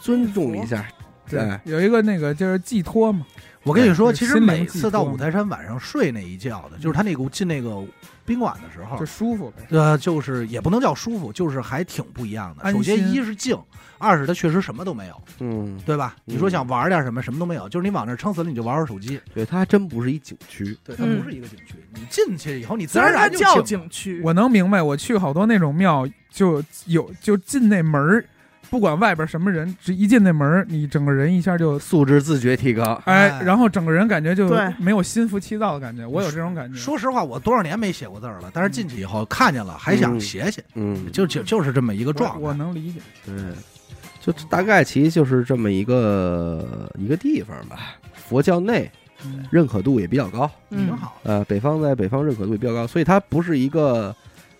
[0.00, 0.84] 尊重一下。
[1.28, 3.24] 对哎，有一个那个就是寄托嘛，
[3.62, 7.84] 我跟你说，其实每次到五台山晚上睡那一觉的，就是他那个进那个
[8.24, 9.66] 宾馆的时候就，舒服呗。
[9.70, 12.72] 呃，就是也不能叫舒服，就是还挺不一样的。
[12.72, 13.58] 首先一是静，
[13.98, 16.16] 二是它确实什么都没有，嗯，对吧？
[16.26, 19.20] 嗯你说想玩点什么，什么都没有，就是你往那儿撑死了，你就玩玩手机。
[19.34, 20.76] 对，它还真不是一景区。
[20.82, 28.24] 对，它嗯不是一个景区，你进去以后，你自然而然就叫景区，我能明白，我去好多那种庙，就有就进那门儿，
[28.70, 33.02] 不管外边什么人，只一进那门儿，你整个人一下就素质自觉提高。
[33.04, 34.48] 哎哎，然后整个人感觉就
[34.78, 36.06] 没有心浮气躁的感觉。
[36.06, 36.78] 我有这种感觉。
[36.78, 42.38] 说实话，我多少年没写过字儿了，但是进去以后看见了，还想嗯写写，嗯，就就就是这么一个状态。
[42.38, 43.00] 我能理解。
[43.26, 43.34] 对，
[44.20, 47.96] 就大概其实就是这么一个一个地方吧。
[48.14, 48.88] 佛教内
[49.24, 51.18] 嗯认可度也比较高，嗯挺，好。
[51.24, 54.14] 呃，北方在北方认可度也比较高，所以它不是一个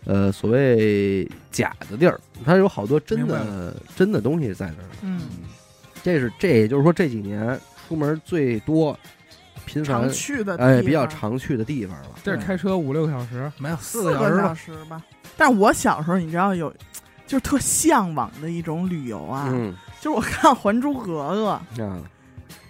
[0.05, 4.89] 呃所谓假的地儿，它有好多真的真的东西在那儿。
[5.03, 5.21] 嗯，
[6.03, 8.99] 这是这也就是说这几年出门最多、
[9.65, 12.11] 频繁常去的哎比较常去的地方了。
[12.23, 15.03] 这儿开车五六个小时，没有四四个小时吧，时吧。
[15.37, 16.73] 但是我小时候，你知道有，
[17.27, 19.75] 就是特向往的一种旅游啊，嗯。
[20.01, 22.01] 就是我看《还珠格格》，啊，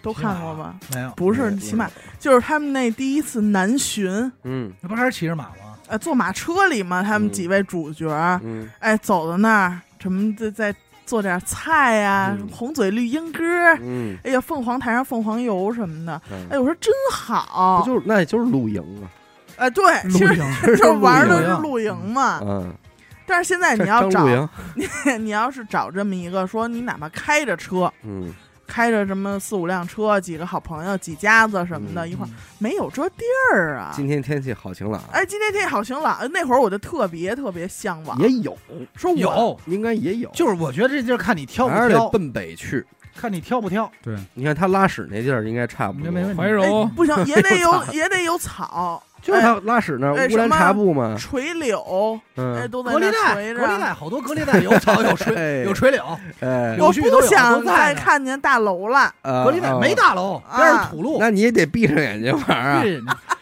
[0.02, 0.74] 都看过吧？
[0.92, 4.10] 没有，不是，起码就是他们那第一次南巡，
[4.42, 4.72] 嗯。
[4.80, 5.69] 那不还是骑着马吗？
[5.90, 7.32] 呃，坐马车里嘛，他们嗯。
[7.32, 8.08] 几位主角，
[8.44, 8.70] 嗯。
[8.78, 10.74] 哎，走到那儿，什么再再
[11.04, 12.48] 做点菜呀、嗯。
[12.48, 13.42] 红嘴绿鹦哥，
[13.80, 16.46] 嗯，哎呀，凤凰台上凤凰游什么的，嗯。
[16.50, 19.10] 哎，我说真好不，就是那也就是露营啊，
[19.56, 22.40] 哎，对，其实露营就是玩的露营是露营嘛。
[22.42, 22.72] 嗯，
[23.26, 24.88] 但是现在你要找张露，营，
[25.26, 28.32] 你要是找这么一个，说你哪怕开着车，嗯
[28.70, 33.90] 开着什么四五辆车，几个好朋友、几家子什么的，嗯一块儿，没有这地儿啊。
[33.92, 38.56] 今天天气好晴朗，哎，今天天气好晴朗，那会儿我就特别特别向往，也有，
[38.94, 42.86] 说我有，应该也有，就是我觉得这地儿看你挑不还是得挑，奔北去。
[43.16, 43.90] 看你挑不挑。
[44.00, 46.40] 对，你看他拉屎那地儿应该差不多，没问题。
[46.40, 46.84] 怀柔。
[46.84, 53.94] 哎、不行，也得有 也得有草，就是他拉屎那乌兰察布嘛，垂柳，哎，嗯，都在那隔离带，垂隔离带，着。
[53.94, 56.02] 好多隔离带有草有哎垂有垂柳，
[56.40, 61.18] 哎，我不想再看见大楼了，啊隔离带啊没大楼，啊边上土路。
[61.20, 62.82] 那你也得闭上眼睛玩啊。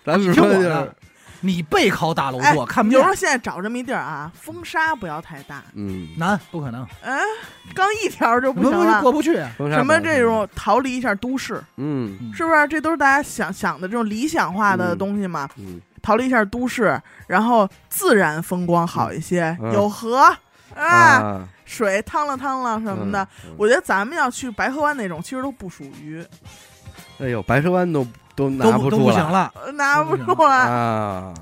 [0.04, 0.68] 咱你们说就是
[1.40, 3.14] 你背靠大楼我，看不见比如说。
[3.14, 7.20] 现在找这么一地儿啊，风沙不要太大，嗯，难，不可能，哎，
[7.74, 9.02] 刚一条就不不行了。
[9.02, 9.34] 过不去。
[9.56, 12.68] 什么这种逃离一下都市，嗯是不是？
[12.68, 15.48] 这都是大家想想的这种理想化的嗯东西嘛。
[15.56, 20.16] 嗯逃离一下都市，然后自然风光好一些，嗯有河
[20.74, 26.24] 啊，啊水趟了趟了什么的。，嗯我觉得咱们要去白河湾那种，其实都不属于，
[27.18, 28.06] 哎呦，白蛇湾都
[28.38, 30.56] 都拿都都出来不行了，呃拿不出来。
[30.70, 31.34] 啊。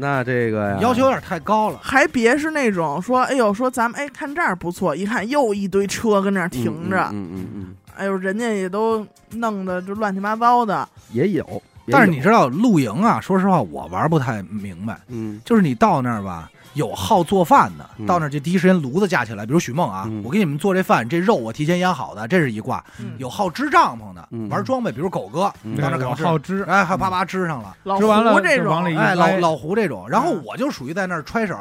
[0.00, 1.78] 那这个呀， 要求有点太高了。
[1.82, 10.88] 还别是那种说，哎呦，说咱们哎看这儿不错，一看又一堆车跟那儿停着，嗯嗯嗯，哎呦，人家也都弄得就乱七八糟的。
[11.12, 11.44] 也有。
[11.86, 16.48] 也有但是你知道露营啊，说实话我玩不太明白，嗯就是你到那儿吧。
[16.74, 18.06] 有好做饭的，嗯。
[18.06, 20.22] 到那儿就第一时间炉子架起来，比如许梦啊，嗯。
[20.24, 22.84] 我给你们做这饭，这肉我提前腌好的，这是一挂。
[22.98, 23.12] 嗯。
[23.18, 24.48] 有好支帐篷的，嗯。
[24.48, 31.56] 玩装备，比如狗哥，到那儿好支，哎，还啪啪支上了，老吃完了胡这种就往里一哎，老歪老胡这种，然后嗯我就属于在那儿揣手，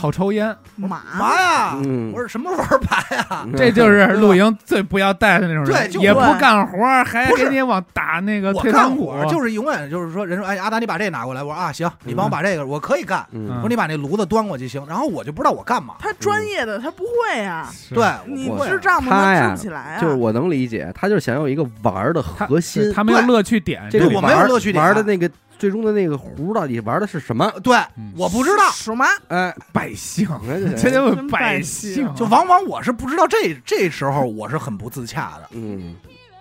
[0.00, 1.76] 好抽烟，嘛嘛呀？
[1.84, 3.46] 嗯我说什么玩牌啊？
[3.54, 13.26] 这就是露营最不要带的那种人，对就也不干活，还不是给你往打那个我退堂鼓，干活就是永远就是说，人说哎阿达你把这拿过来，我说啊行，你帮我把这个，我可以干。
[13.32, 15.96] 嗯我说你把那炉子端过去行，然后我就不知道我干嘛。
[15.98, 20.00] 他专业的他不会呀，是对，你支帐篷他呀支不起来啊。
[20.00, 22.90] 就是我能理解，他就是想有一个玩儿的他核心。
[22.94, 25.30] 他没有乐趣点，这个对我没有玩儿乐趣点玩的那个
[25.60, 27.48] 最终的那个壶到底玩的是什么？
[27.62, 29.04] 对嗯，我不知道，什么？
[29.28, 31.94] 哎，百姓，哎这就真百百姓。
[31.94, 35.48] 姓，就往往我是不知道这这时候我是很不自洽的。
[35.52, 35.94] 嗯，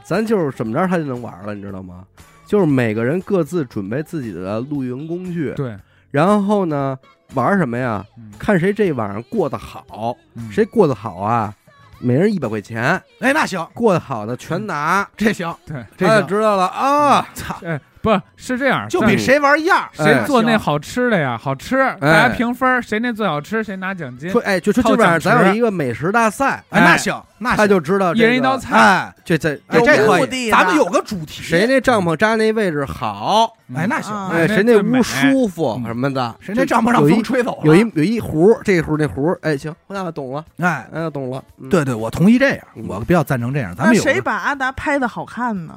[0.05, 2.05] 咱就是怎么着他就能玩了，你知道吗？
[2.47, 5.77] 就是每个人各自准备自己的露营工具，对，
[6.09, 6.97] 然后呢，
[7.33, 8.03] 玩什么呀？
[8.17, 8.31] 嗯。
[8.39, 10.49] 看谁这晚上过得好，嗯。
[10.49, 11.53] 谁过得好啊？
[12.01, 12.81] 每人一百块钱，
[13.19, 15.05] 哎，那行，过得好的全拿。
[15.17, 17.59] 这行，对，这知道了啊，操，
[18.01, 42.85] 不是这样，就比谁玩样谁做那好吃的呀好吃，大家评分，谁那最好吃谁拿奖金说，哎，就说靠基本上咱有一个美食大赛，哎，那行，那他就知道一人一道菜，哎，这这哎，有这可以，目的的咱们有个主题，谁那帐篷扎那位置好，哎，那行，啊哎，谁那屋舒服嗯什么的，谁那帐篷让有风吹走了，有一有一壶，这壶那壶，哎，行，那懂了，哎，哎，懂了，嗯，对对，我同意这样，嗯。
[42.87, 44.01] 我比较赞成这样，咱们有。
[44.01, 45.73] 谁把阿达拍的好看呢？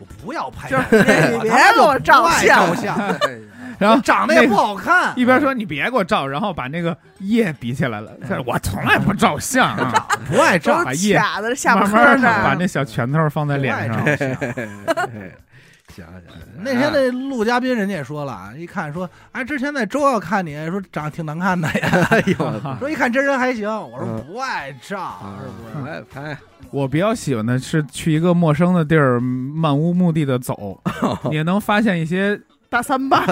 [0.00, 2.28] 我不要拍就是 照，你别给我照
[2.74, 2.98] 相。
[3.78, 8.12] 然后长得也不好看，一边说你别给我照，然后把那个叶比起来了。
[8.28, 12.54] 这我从来不照相啊，不爱照都把叶卡在下巴慢颏慢把。
[12.58, 14.04] 那小拳头放在脸上
[15.90, 24.24] 行行，那天那录嘉宾人家也说了，啊一看说，哎，之前在周要看你说长得挺难看的呀， 哎呦， 说一看真人还行，我说嗯。
[24.26, 26.04] 不爱照，啊是不是？
[26.12, 26.38] 拍拍，
[26.70, 30.80] 我比较喜欢的是去一个陌生的地儿，漫无目的的走，
[31.32, 33.24] 也能发现一些大三巴，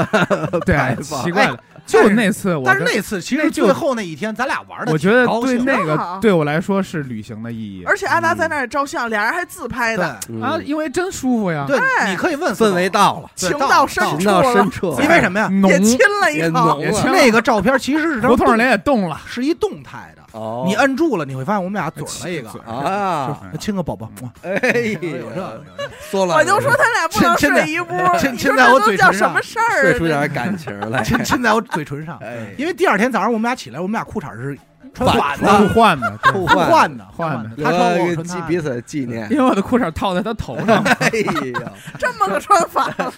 [0.66, 1.60] 对奇怪的。
[1.88, 7.82] 就那次但是那次其实最后那一天，咱俩玩的，我觉得对那个对我来说是旅行的意义。
[7.86, 10.04] 而且阿达在那儿照相，俩人还自拍对。
[10.04, 10.42] 的，嗯。
[10.42, 12.10] 啊，因为真舒服呀，对，哎。
[12.10, 14.54] 你可以问氛围到了，对情到深到到处了。
[14.54, 15.50] 深处，因为什么呀？
[15.68, 16.78] 也亲了一口。
[17.06, 24.10] 那个照片其实是胡同里也动了，是一动态的，哦，你摁住了，你会发现我们俩嘴儿了一个，啊，就亲个宝宝，
[24.42, 24.52] 哎
[25.00, 25.62] 有这
[26.10, 27.86] 说了，我就说他俩不能亲亲在睡一屋，
[28.18, 29.28] 亲亲在我嘴唇上。
[29.28, 29.82] 什么事儿？
[29.82, 32.18] 睡出点感情来， 亲亲在我嘴唇上。
[32.18, 34.58] 哎，因为第二天早上我们俩起来，我们俩裤衩是
[34.94, 37.64] 穿反互，换的，互互 换的，换的的。
[37.64, 39.38] 他穿我，我留个纪彼此的纪念因。
[39.38, 43.12] 为我的裤衩套在他头上， 哎呀，这么个穿法了，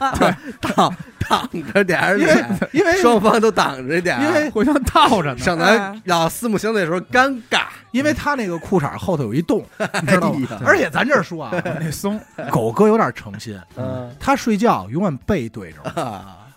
[0.60, 0.94] 挡
[1.28, 5.38] 挡着点儿因为脸，因为双方都挡着点儿，因为互相套着呢。
[5.38, 7.62] 省得要四目相对的时候尴尬。
[7.92, 9.64] 因为他那个裤衩后头有一洞，
[10.00, 10.60] 你知道吗？
[10.64, 11.50] 而且咱这儿说啊，
[11.80, 15.78] 那松，狗哥有点诚心，嗯他睡觉永远背对着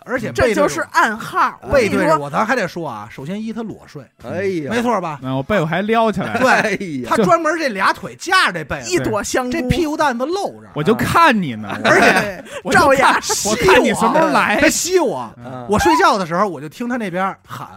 [0.04, 1.58] 而且背这对着我就是暗号。
[1.62, 5.18] 我跟背你说，对着我，咱还得说啊，首先一他裸睡，哎呀，没错吧？
[5.22, 7.02] 嗯，我被我还撩起来了，对。
[7.04, 15.16] 他专门这俩腿架着这被一，朵香菇，这屁股蛋子露着，我就看你呢，而且照样吸我看你什么时候来他，吸我。
[15.18, 17.68] 啊我睡觉的时候，我就听他那边喊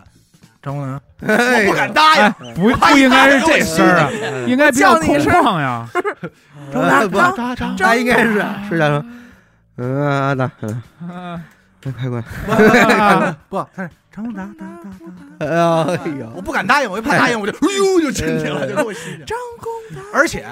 [0.61, 1.65] 张国能， 哎呀。
[1.67, 4.09] 我不敢答哎应。，不不应该是这声儿啊，
[4.47, 5.87] 应该比较空叫你一声旷呀。
[6.73, 9.05] 哎不张张他应该是是叫什么，
[9.77, 10.51] 嗯啊的，
[11.01, 11.41] 嗯，
[11.87, 15.07] 嗯快快，不，他是张国能，张张张
[15.39, 15.45] 哎
[16.19, 19.25] 呀，我，不敢答应，我一怕答应，我就哎呦就进去了，就给我吸进去。
[19.25, 20.45] 张公达而且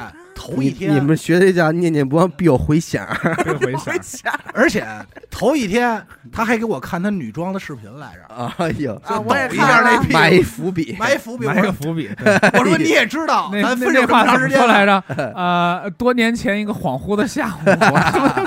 [0.45, 3.05] 头一你你，们学这叫念念不忘必有回响，
[3.43, 4.85] 必有回，响而且
[5.31, 11.45] 头一天他还给我看他女装的视频来着，哎呦，啊，我也抖一下看了那埋伏笔， 埋伏笔。
[11.45, 12.09] 埋个伏笔。
[12.53, 14.85] 我说你也知道，那咱分手这么那那话怎长时间了么说来？
[14.85, 15.03] 着？
[15.35, 17.65] 呃，多年前一个恍惚的下午，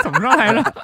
[0.03, 0.75] 怎么着来着？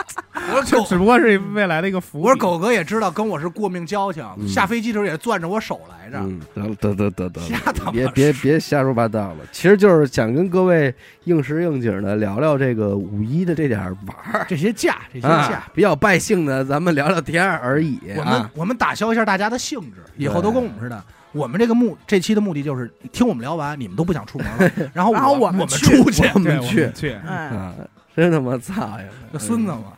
[0.53, 2.25] 我说狗，这只不过是未来的一个伏笔。
[2.27, 6.19] 我说狗哥也知道跟我是过命交情，嗯下飞机的时候也攥着我手来着。
[6.19, 9.37] 嗯，得得得得得，别别别瞎说八道了。
[9.53, 18.51] 其实就是想跟各位应时应景的聊聊这个五一的这点玩儿这些假，这些假啊，，比较败兴的，咱们聊聊天儿而已我们啊。
[18.55, 21.03] 我们打消一下大家的兴致，以后都跟我们似的。
[21.33, 27.75] 我们这个目这期的目的就是听我们聊完，你们都不想出门了， 然后然后我们我们出去，我我们去们去，哎，啊，
[28.15, 29.05] 真他妈操呀！
[29.33, 29.93] 这孙子嘛。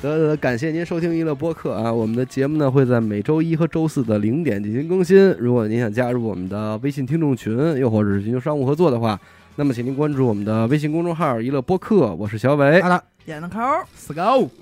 [0.00, 1.92] 得得，感谢您收听娱乐播客啊！
[1.92, 5.32] 我们的节目呢会在每周一和周四的零点进行更新。
[5.40, 9.18] 如果您想加入我们的微信听众群，又或者是寻求商务合作的话，
[9.58, 13.60] 那么请您关注我们的微信公众号“娱乐播客”，我是小伟，好的，演的抠。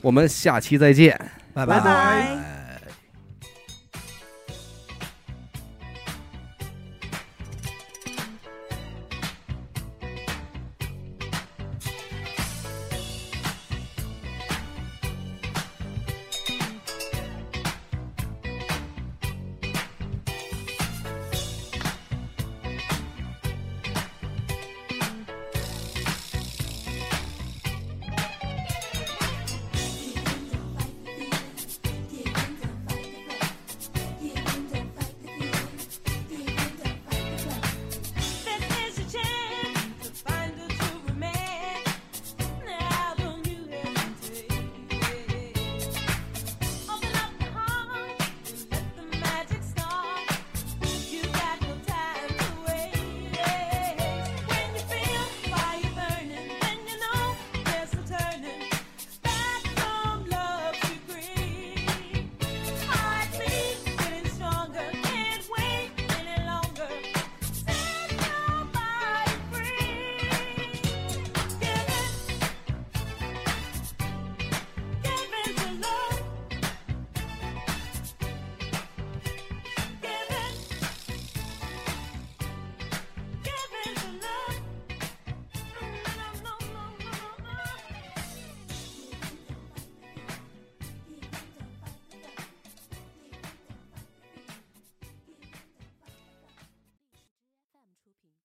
[0.00, 1.14] 我们下期再见。
[1.52, 1.84] 拜拜拜。
[1.84, 2.55] 拜。